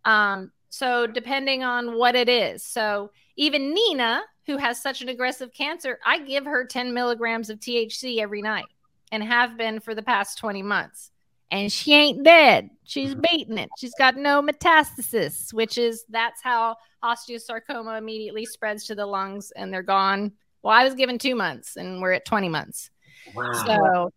[0.05, 2.63] Um so depending on what it is.
[2.63, 7.59] So even Nina, who has such an aggressive cancer, I give her 10 milligrams of
[7.59, 8.67] THC every night
[9.11, 11.09] and have been for the past 20 months.
[11.51, 12.69] And she ain't dead.
[12.83, 13.69] She's beating it.
[13.77, 19.73] She's got no metastasis, which is that's how osteosarcoma immediately spreads to the lungs and
[19.73, 20.33] they're gone.
[20.61, 22.91] Well, I was given two months and we're at 20 months.
[23.33, 23.51] wow.
[23.65, 24.13] So,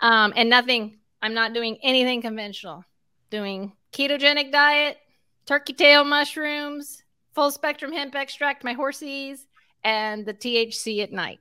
[0.00, 2.84] um, and nothing, I'm not doing anything conventional.
[3.30, 4.98] Doing ketogenic diet,
[5.46, 7.02] turkey tail mushrooms,
[7.34, 9.40] full spectrum hemp extract, my horsies,
[9.84, 11.40] and the THC at night.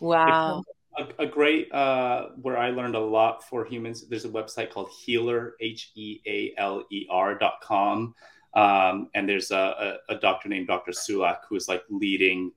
[0.00, 0.62] wow
[0.98, 4.06] a, a great uh, where I learned a lot for humans.
[4.08, 8.14] There's a website called Healer H E A L E R dot com,
[8.54, 10.92] um, and there's a, a, a doctor named Dr.
[10.92, 12.52] Sulak who is like leading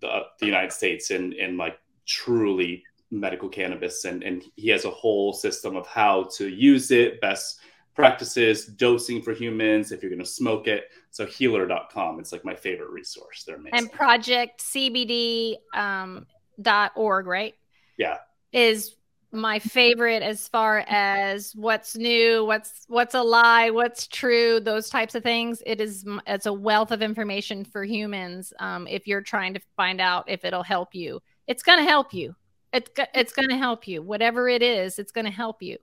[0.00, 4.90] the, the United States in in like truly medical cannabis, and and he has a
[4.90, 7.60] whole system of how to use it, best
[7.94, 10.84] practices, dosing for humans if you're going to smoke it.
[11.10, 12.20] So healer.com.
[12.20, 13.44] It's like my favorite resource.
[13.44, 13.78] They're amazing.
[13.78, 16.26] And Project CBD um,
[16.60, 17.54] dot org, right?
[17.96, 18.18] Yeah.
[18.52, 18.96] Is
[19.32, 25.14] my favorite as far as what's new, what's what's a lie, what's true, those types
[25.14, 25.62] of things.
[25.64, 28.52] It is it's a wealth of information for humans.
[28.58, 32.12] Um, if you're trying to find out if it'll help you, it's going to help
[32.12, 32.34] you.
[32.72, 34.02] It's it's going to help you.
[34.02, 35.78] Whatever it is, it's going to help you.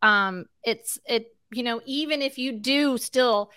[0.00, 3.50] Um, it's it you know even if you do still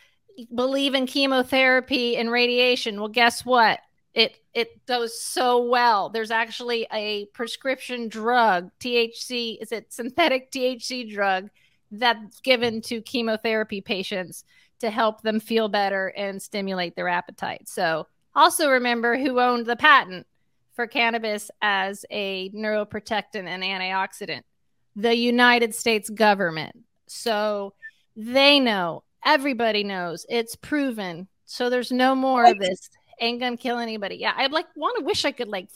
[0.53, 3.79] believe in chemotherapy and radiation, well, guess what?
[4.15, 6.09] It it goes so well.
[6.09, 11.49] There's actually a prescription drug, THC, is it synthetic THC drug
[11.91, 14.43] that's given to chemotherapy patients
[14.79, 17.67] to help them feel better and stimulate their appetite.
[17.67, 20.27] So, also remember who owned the patent
[20.73, 24.41] for cannabis as a neuroprotectant and antioxidant?
[24.95, 26.75] The United States government.
[27.07, 27.73] So,
[28.15, 31.27] they know, everybody knows, it's proven.
[31.45, 32.89] So, there's no more of this
[33.19, 34.15] ain't gonna kill anybody.
[34.15, 35.69] Yeah, I like want to wish I could like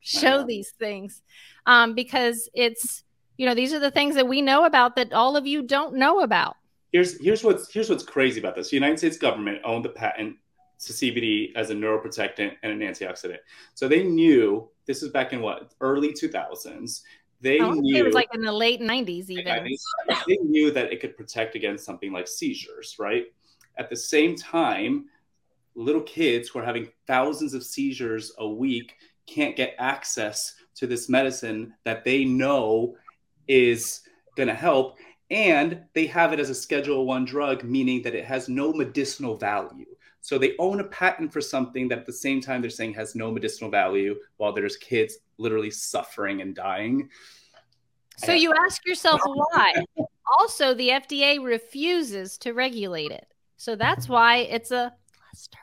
[0.00, 1.22] show these things,
[1.66, 3.04] um, because it's
[3.36, 5.94] you know these are the things that we know about that all of you don't
[5.94, 6.56] know about.
[6.92, 8.70] Here's here's what's here's what's crazy about this.
[8.70, 10.36] The United States government owned the patent
[10.78, 13.38] to CBD as a neuroprotectant and an antioxidant.
[13.74, 17.02] So they knew this is back in what early 2000s.
[17.40, 19.44] They knew it was like in the late '90s even.
[19.44, 19.78] They,
[20.26, 23.26] they knew that it could protect against something like seizures, right?
[23.78, 25.06] At the same time,
[25.76, 28.96] little kids who are having thousands of seizures a week
[29.26, 32.96] can't get access to this medicine that they know
[33.46, 34.00] is
[34.36, 34.98] going to help
[35.30, 39.36] and they have it as a schedule 1 drug meaning that it has no medicinal
[39.36, 39.86] value
[40.20, 43.14] so they own a patent for something that at the same time they're saying has
[43.14, 47.08] no medicinal value while there's kids literally suffering and dying
[48.16, 49.74] So you ask yourself why.
[50.38, 53.26] Also, the FDA refuses to regulate it.
[53.56, 55.58] So that's why it's a cluster.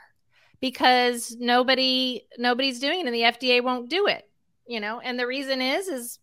[0.63, 4.25] Because nobody nobody's doing it and the FDA won't do it.
[4.65, 6.19] You know, and the reason is is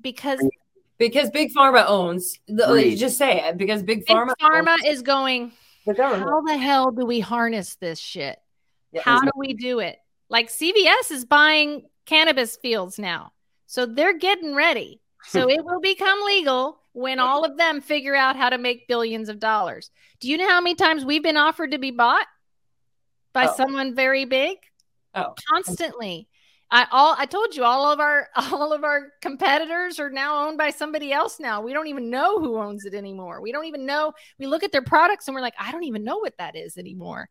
[0.00, 0.40] because
[0.98, 2.36] because big pharma owns.
[2.48, 2.90] The, Agreed.
[2.90, 4.32] you just say it because big Big pharma.
[4.42, 5.52] pharma owns is going,
[5.86, 6.28] the government.
[6.28, 8.36] how the hell do we harness this shit?
[8.90, 9.98] Yeah, How do we do it?
[10.28, 13.30] Like CVS is buying cannabis fields now.
[13.66, 15.00] So they're getting ready.
[15.26, 19.30] So it will become legal when all of them figure out how to make billions
[19.30, 19.90] of dollars.
[20.20, 22.26] Do you know how many times we've been offered to be bought
[23.34, 23.54] by Oh.
[23.54, 24.56] someone very big?
[25.14, 25.34] Oh.
[25.52, 26.28] Constantly.
[26.70, 30.56] I all I told you all of our all of our competitors are now owned
[30.58, 31.60] by somebody else now.
[31.60, 33.40] We don't even know who owns it anymore.
[33.42, 34.12] We don't even know.
[34.38, 36.78] We look at their products and we're like, I don't even know what that is
[36.78, 37.28] anymore.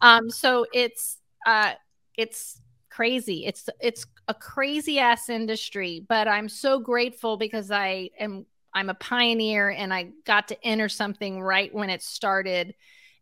[0.00, 1.74] Um so it's uh
[2.16, 3.44] it's crazy.
[3.46, 8.94] It's it's a crazy ass industry, but I'm so grateful because I am I'm a
[8.94, 12.74] pioneer and I got to enter something right when it started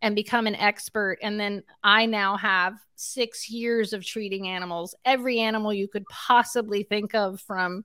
[0.03, 5.41] and become an expert and then I now have 6 years of treating animals, every
[5.41, 7.85] animal you could possibly think of from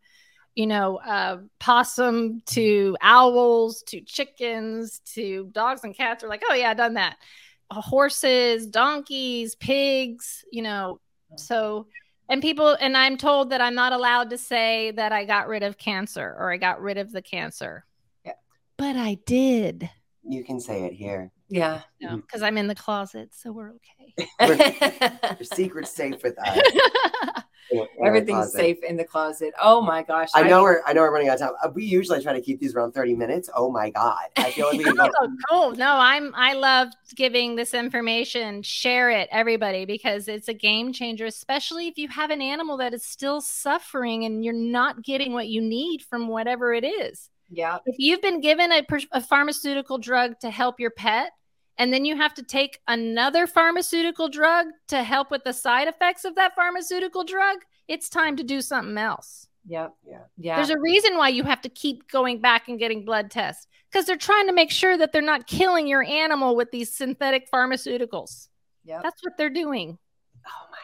[0.55, 6.53] you know, uh, possum to owls to chickens to dogs and cats are like, oh
[6.53, 7.18] yeah, I done that.
[7.70, 10.99] Uh, horses, donkeys, pigs, you know.
[11.36, 11.88] So,
[12.30, 15.63] and people, and I'm told that I'm not allowed to say that I got rid
[15.63, 17.86] of cancer or I got rid of the cancer.
[18.24, 18.34] Yeah.
[18.78, 19.89] But I did.
[20.28, 21.32] You can say it here.
[21.50, 21.82] Yeah.
[22.00, 24.30] because I'm in the closet, so we're okay.
[25.40, 26.60] Your secret's safe with us.
[27.72, 29.54] in Everything's safe in the closet.
[29.62, 30.30] Oh my gosh.
[30.36, 31.54] I know we're I know we're running out of time.
[31.64, 33.50] Uh, We usually try to keep these around 30 minutes.
[33.56, 34.28] Oh my god.
[34.38, 35.72] I feel like we can go oh, cool.
[35.72, 38.62] No, I'm I love giving this information.
[38.62, 42.94] Share it, everybody, because it's a game changer, especially if you have an animal that
[42.94, 47.30] is still suffering and you're not getting what you need from whatever it is.
[47.50, 47.80] Yeah.
[47.86, 51.32] If you've been given a, a pharmaceutical drug to help your pet,
[51.78, 56.26] and then you have to take another pharmaceutical drug to help with the side effects
[56.26, 59.48] of that pharmaceutical drug, it's time to do something else.
[59.68, 59.93] Yep.
[60.08, 60.20] Yeah.
[60.38, 60.56] Yeah.
[60.56, 64.06] There's a reason why you have to keep going back and getting blood tests because
[64.06, 68.48] they're trying to make sure that they're not killing your animal with these synthetic pharmaceuticals.
[68.84, 69.02] Yeah.
[69.02, 69.98] That's what they're doing.
[70.46, 70.78] Oh my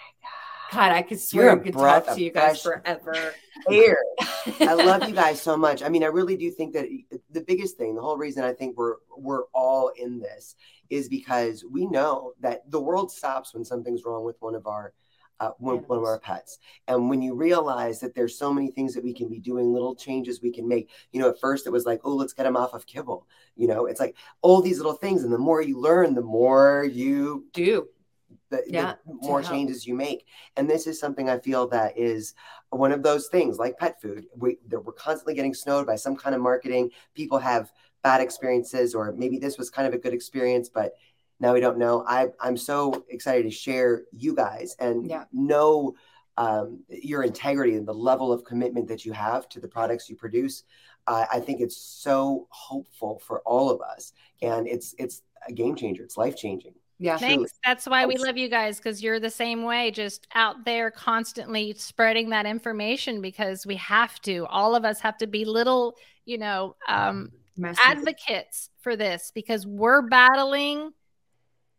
[0.72, 3.34] God, I could swear I could talk to you guys forever.
[3.68, 4.02] Here.
[4.62, 5.84] I love you guys so much.
[5.84, 6.88] I mean, I really do think that
[7.30, 10.56] the biggest thing, the whole reason I think we're we're all in this
[10.90, 14.94] is because we know that the world stops when something's wrong with one of our
[15.42, 16.60] uh, one, one of our pets.
[16.88, 19.96] And when you realize that there's so many things that we can be doing, little
[19.96, 20.92] changes we can make.
[21.12, 23.28] You know, at first it was like, oh, let's get them off of kibble.
[23.56, 26.88] You know, it's like all these little things, and the more you learn, the more
[26.90, 27.88] you Do.
[28.50, 30.26] The, Yeah, the more changes you make.
[30.58, 32.34] And this is something I feel that is
[32.70, 34.26] one of those things like pet food.
[34.36, 36.92] We, that we're constantly getting snowed by some kind of marketing.
[37.14, 37.72] People have
[38.04, 40.94] bad experiences, or maybe this was kind of a good experience, but
[41.40, 42.04] now we don't know.
[42.08, 45.26] I, I'm so excited to share you guys and Yeah.
[45.32, 45.96] know
[46.38, 50.16] um, your integrity and the level of commitment that you have to the products you
[50.16, 50.64] produce.
[51.08, 55.76] Uh, I think it's so hopeful for all of us, and it's it's a game
[55.76, 56.04] changer.
[56.04, 56.76] It's life changing.
[57.02, 57.18] Yeah.
[57.18, 57.54] Thanks.
[57.66, 61.74] That's why we love you guys because you're the same way, just out there constantly
[61.74, 64.46] spreading that information because we have to.
[64.46, 65.96] All of us have to be little,
[66.26, 67.32] you know, um,
[67.84, 70.92] advocates for this because we're battling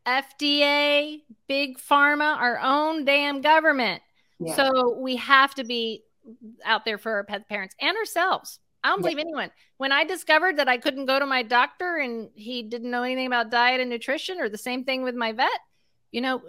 [0.05, 4.03] FDA, big pharma, our own damn government.
[4.41, 4.57] Yeah.
[4.57, 6.03] So we have to be
[6.65, 8.59] out there for our pet parents and ourselves.
[8.85, 9.51] I don't believe anyone.
[9.77, 13.27] When I discovered that I couldn't go to my doctor and he didn't know anything
[13.27, 15.51] about diet and nutrition, or the same thing with my vet,
[16.11, 16.43] you know,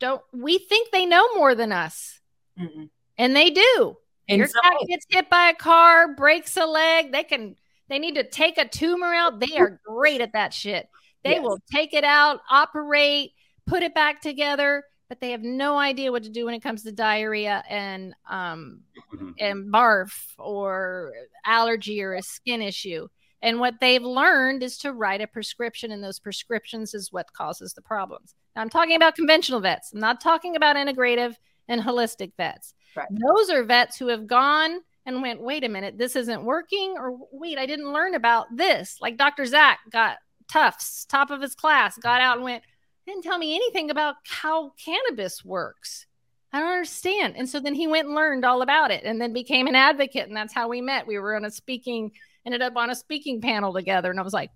[0.00, 2.20] don't we think they know more than us?
[2.58, 2.90] Mm-mm.
[3.18, 3.96] And they do.
[4.28, 7.56] In Your cat gets hit by a car, breaks a leg, they can
[7.88, 9.38] they need to take a tumor out.
[9.38, 10.88] They are great at that shit.
[11.22, 11.42] They Yes.
[11.42, 13.32] will take it out, operate,
[13.66, 14.82] put it back together.
[15.08, 18.80] But they have no idea what to do when it comes to diarrhea and um,
[19.14, 19.34] Mhm.
[19.38, 21.12] and barf or
[21.44, 23.08] allergy or a skin issue.
[23.42, 27.74] And what they've learned is to write a prescription, and those prescriptions is what causes
[27.74, 28.34] the problems.
[28.54, 29.92] Now, I'm talking about conventional vets.
[29.92, 31.34] I'm not talking about integrative
[31.68, 32.74] and holistic vets.
[32.96, 33.06] Right.
[33.10, 37.16] Those are vets who have gone and went, wait a minute, this isn't working, or
[37.30, 38.96] wait, I didn't learn about this.
[39.00, 39.44] Like Dr.
[39.44, 40.16] Zach got
[40.48, 42.64] Tufts, top of his class, got out and went,
[43.06, 46.06] didn't tell me anything about how cannabis works.
[46.52, 47.34] I don't understand.
[47.36, 50.26] And so then he went and learned all about it and then became an advocate.
[50.28, 51.06] And that's how we met.
[51.06, 52.12] We were on a speaking,
[52.44, 54.10] ended up on a speaking panel together.
[54.10, 54.50] And I was like,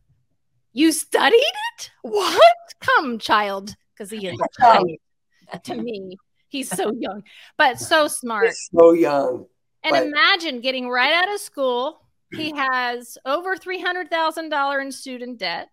[0.72, 1.90] You studied it?
[2.03, 2.42] What?
[2.80, 3.74] Come, child.
[3.94, 4.38] Because he is
[5.64, 6.16] to me.
[6.48, 7.22] He's so young,
[7.57, 8.46] but so smart.
[8.48, 9.46] It's so young.
[9.84, 12.01] And But- imagine getting right out of school.
[12.32, 15.68] He has over $300,000 in student debt.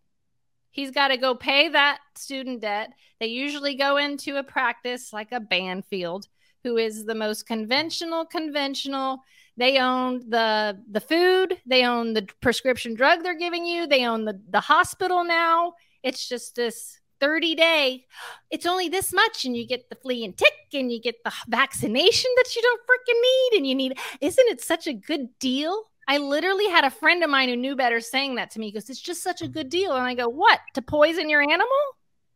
[0.78, 2.94] He's got to go pay that student debt.
[3.20, 6.28] They usually go into a practice like a Banfield,
[6.64, 9.24] who is the most conventional, conventional.
[9.58, 14.26] They own the the food, they own the prescription drug they're giving you, they own
[14.26, 15.74] the, the hospital now.
[16.04, 18.06] It's just this 30 day,
[18.52, 21.34] it's only this much, and you get the flea and tick, and you get the
[21.48, 25.87] vaccination that you don't freaking need, and you need isn't it such a good deal?
[26.08, 28.90] I literally had a friend of mine who knew better saying that to me because
[28.90, 29.94] it's just such a good deal.
[29.94, 30.60] And I go, What?
[30.76, 31.68] To poison your animal?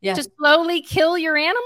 [0.02, 0.16] Yeah.
[0.16, 1.62] To slowly kill your animal?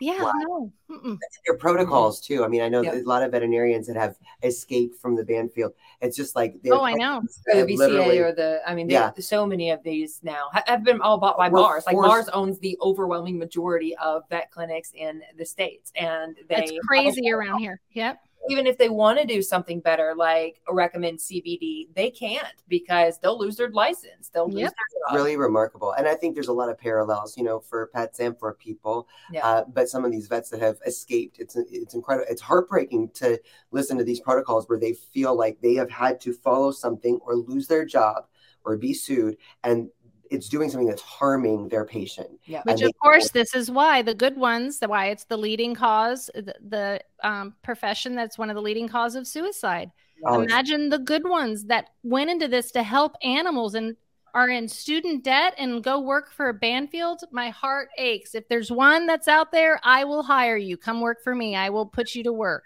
[0.00, 0.32] Yeah, Wow.
[0.36, 0.72] no.
[0.90, 1.18] Mm-mm.
[1.44, 2.44] Their protocols too.
[2.44, 2.94] I mean, I know Yeah.
[2.94, 5.72] a lot of veterinarians that have escaped from the Banfield.
[6.00, 7.20] It's just like Oh, I know.
[7.46, 9.10] The VCA or the, I mean, Yeah.
[9.16, 9.22] yeah.
[9.22, 11.84] so many of these now ha- have been all bought by We're Mars.
[11.86, 16.86] Like Mars owns the overwhelming majority of vet clinics in the states, and they It's
[16.86, 17.80] crazy around here.
[17.92, 18.20] Yep.
[18.48, 23.38] Even if they want to do something better, like recommend CBD, they can't because they'll
[23.38, 24.28] lose their license.
[24.28, 24.72] They'll lose Yep.
[24.72, 25.16] their job.
[25.16, 25.92] really remarkable.
[25.92, 29.08] And I think there's a lot of parallels, you know, for pets and for people.
[29.32, 29.46] Yeah.
[29.46, 32.26] Uh, but some of these vets that have escaped, it's it's incredible.
[32.30, 33.38] It's heartbreaking to
[33.70, 37.36] listen to these protocols where they feel like they have had to follow something or
[37.36, 38.26] lose their job
[38.64, 39.88] or be sued, and
[40.30, 42.28] it's doing something that's harming their patient.
[42.44, 42.62] Yeah.
[42.64, 46.30] Which, of course, this is why the good ones, the why it's the leading cause,
[46.34, 49.90] the, the um, profession that's one of the leading cause of suicide.
[50.24, 53.96] Oh, it's- Imagine the good ones that went into this to help animals and
[54.34, 57.22] are in student debt and go work for a Banfield.
[57.32, 58.34] My heart aches.
[58.34, 60.76] If there's one that's out there, I will hire you.
[60.76, 61.56] Come work for me.
[61.56, 62.64] I will put you to work.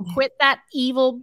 [0.14, 1.20] Quit that evil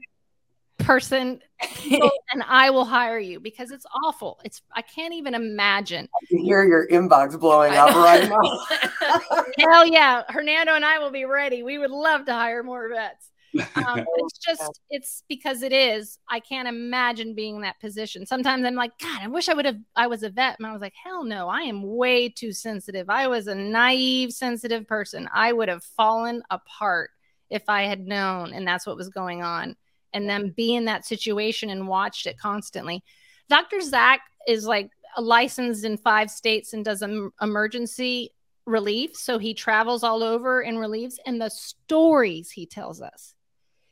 [0.79, 1.39] person
[1.91, 4.39] and I will hire you because it's awful.
[4.43, 6.07] It's I can't even imagine.
[6.13, 9.43] I can hear your inbox blowing up right now.
[9.59, 11.63] Hell yeah, Hernando and I will be ready.
[11.63, 13.29] We would love to hire more vets.
[13.75, 16.19] Um, it's just it's because it is.
[16.29, 18.25] I can't imagine being in that position.
[18.25, 19.79] Sometimes I'm like, God, I wish I would have.
[19.95, 23.09] I was a vet, and I was like, hell no, I am way too sensitive.
[23.09, 25.27] I was a naive, sensitive person.
[25.33, 27.09] I would have fallen apart
[27.49, 29.75] if I had known, and that's what was going on.
[30.13, 33.03] And then be in that situation and watched it constantly.
[33.49, 33.81] Dr.
[33.81, 38.31] Zach is like licensed in five states and does em- emergency
[38.65, 39.15] relief.
[39.15, 41.19] So he travels all over and relieves.
[41.25, 43.35] And the stories he tells us,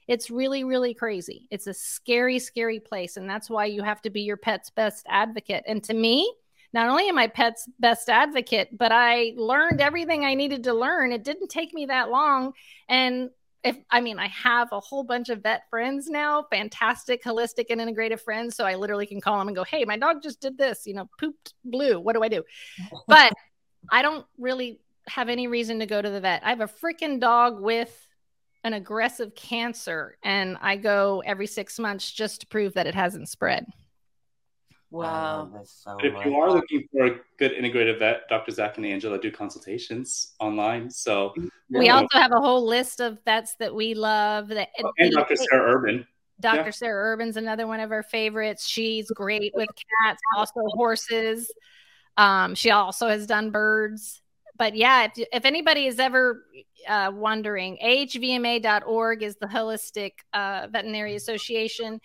[0.07, 1.47] it's really, really crazy.
[1.51, 3.17] It's a scary, scary place.
[3.17, 5.63] And that's why you have to be your pet's best advocate.
[5.67, 6.33] And to me,
[6.73, 11.11] not only am I pet's best advocate, but I learned everything I needed to learn.
[11.11, 12.53] It didn't take me that long.
[12.87, 13.29] And
[13.67, 17.81] if I mean, I have a whole bunch of vet friends now, fantastic, holistic, and
[17.81, 18.55] integrative friends.
[18.55, 20.93] So I literally can call them and go, Hey, my dog just did this, you
[20.93, 21.99] know, pooped blue.
[21.99, 22.43] What do I do?
[23.07, 23.33] But
[23.91, 26.43] I don't really have any reason to go to the vet.
[26.43, 28.07] I have a freaking dog with
[28.63, 33.29] an aggressive cancer, and I go every six months just to prove that it hasn't
[33.29, 33.65] spread.
[34.93, 35.49] I wow.
[35.53, 38.51] love so But if you are looking for a good integrative vet, Dr.
[38.51, 40.89] Zach and Angela do consultations online.
[40.89, 41.33] So,
[41.69, 41.95] We Yeah.
[41.95, 44.47] also have a whole list of vets that we love.
[44.47, 45.35] That Oh, and Dr.
[45.35, 46.07] Sarah Urban.
[46.39, 46.57] Dr.
[46.65, 46.69] Yeah.
[46.69, 48.65] Sarah Urban's another one of our favorites.
[48.65, 49.67] She's great with
[50.05, 51.51] cats, also horses.
[52.15, 54.21] Um, she also has done birds.
[54.57, 56.45] But yeah, if, if anybody is ever
[56.87, 61.99] uh, wondering, ahvma.org is the holistic uh, veterinary association.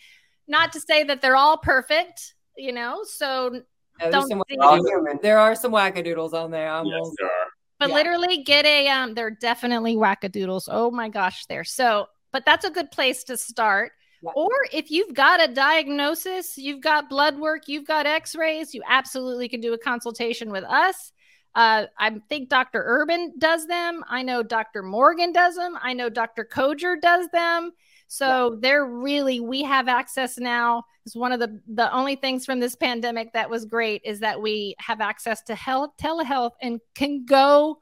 [0.49, 3.03] Not to say that they're all perfect, you know.
[3.05, 3.63] So,
[4.01, 5.19] No, Don't some- see- We're human.
[5.23, 6.69] there are some wackadoodles on there.
[6.69, 7.47] I'm Yes, almost- there are.
[7.79, 7.95] but Yeah.
[7.95, 9.15] literally get a um.
[9.15, 10.69] They're definitely wackadoodles.
[10.71, 11.63] Oh my gosh, there.
[11.63, 13.93] So, but that's a good place to start.
[14.23, 14.31] Yeah.
[14.35, 18.83] Or if you've got a diagnosis, you've got blood work, you've got x rays, you
[18.89, 21.13] absolutely can do a consultation with us.
[21.55, 22.83] Uh, I think Dr.
[22.87, 24.03] Urban does them.
[24.09, 24.83] I know Dr.
[24.83, 25.77] Morgan does them.
[25.83, 26.45] I know Dr.
[26.51, 27.73] Koger does them.
[28.13, 30.85] So they're really, we have access now.
[31.07, 34.41] It's one of the, the only things from this pandemic that was great is that
[34.41, 37.79] we have access to health, telehealth and can go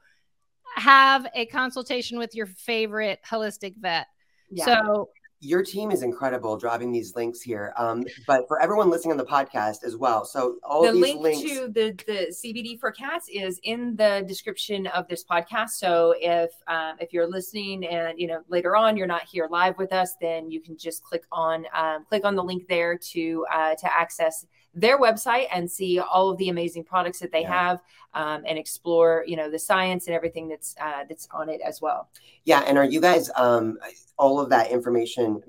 [0.77, 4.07] have a consultation with your favorite holistic vet.
[4.49, 4.65] Yeah.
[4.65, 5.09] So
[5.41, 7.73] Your team is incredible dropping these links here.
[7.75, 10.23] Um, but for everyone listening on the podcast as well.
[10.23, 11.41] So all the these link links.
[11.41, 15.71] to the the CBD for cats is in the description of this podcast.
[15.71, 19.77] So if um, if you're listening and you know later on you're not here live
[19.77, 23.45] with us, then you can just click on um, click on the link there to
[23.51, 27.61] uh, to access their website and see all of the amazing products that they Yeah.
[27.69, 27.81] have
[28.13, 31.81] um, and explore you know the science and everything that's uh, that's on it as
[31.81, 32.09] well.
[32.45, 33.77] Yeah, and are you guys um
[34.17, 35.41] all of that information,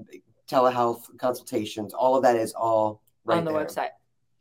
[0.49, 3.65] telehealth consultations, all of that is all right on the there.
[3.65, 3.91] website.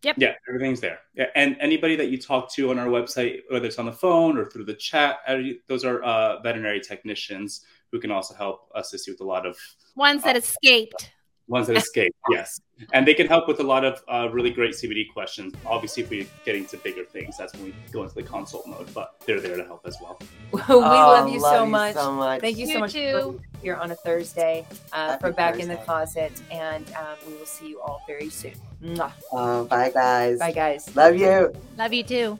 [0.04, 0.16] Yep.
[0.18, 1.00] Yeah, everything's there.
[1.14, 4.36] Yeah, and anybody that you talk to on our website, whether it's on the phone
[4.36, 5.38] or through the chat, uh,
[5.68, 9.56] those are uh, veterinary technicians who can also help assist you with a lot of
[9.96, 11.12] ones that escaped.
[11.48, 12.60] ones that escaped, yes,
[12.94, 15.54] and they can help with a lot of uh, really great CBD questions.
[15.66, 18.94] Obviously, if we get into bigger things, that's when we go into the consult mode.
[18.94, 20.20] But they're there to help as well.
[20.52, 21.96] we Oh, love you so much.
[21.96, 22.42] so much.
[22.42, 23.12] Thank you so much too.
[23.12, 26.32] for being here on a Thursday uh, for Back in the Closet.
[26.52, 28.54] And um, we will see you all very soon.
[28.84, 29.12] Mwah.
[29.32, 30.40] Uh, bye guys.
[30.40, 30.96] Bye, guys.
[30.96, 31.54] Love you.
[31.78, 32.40] Love you too.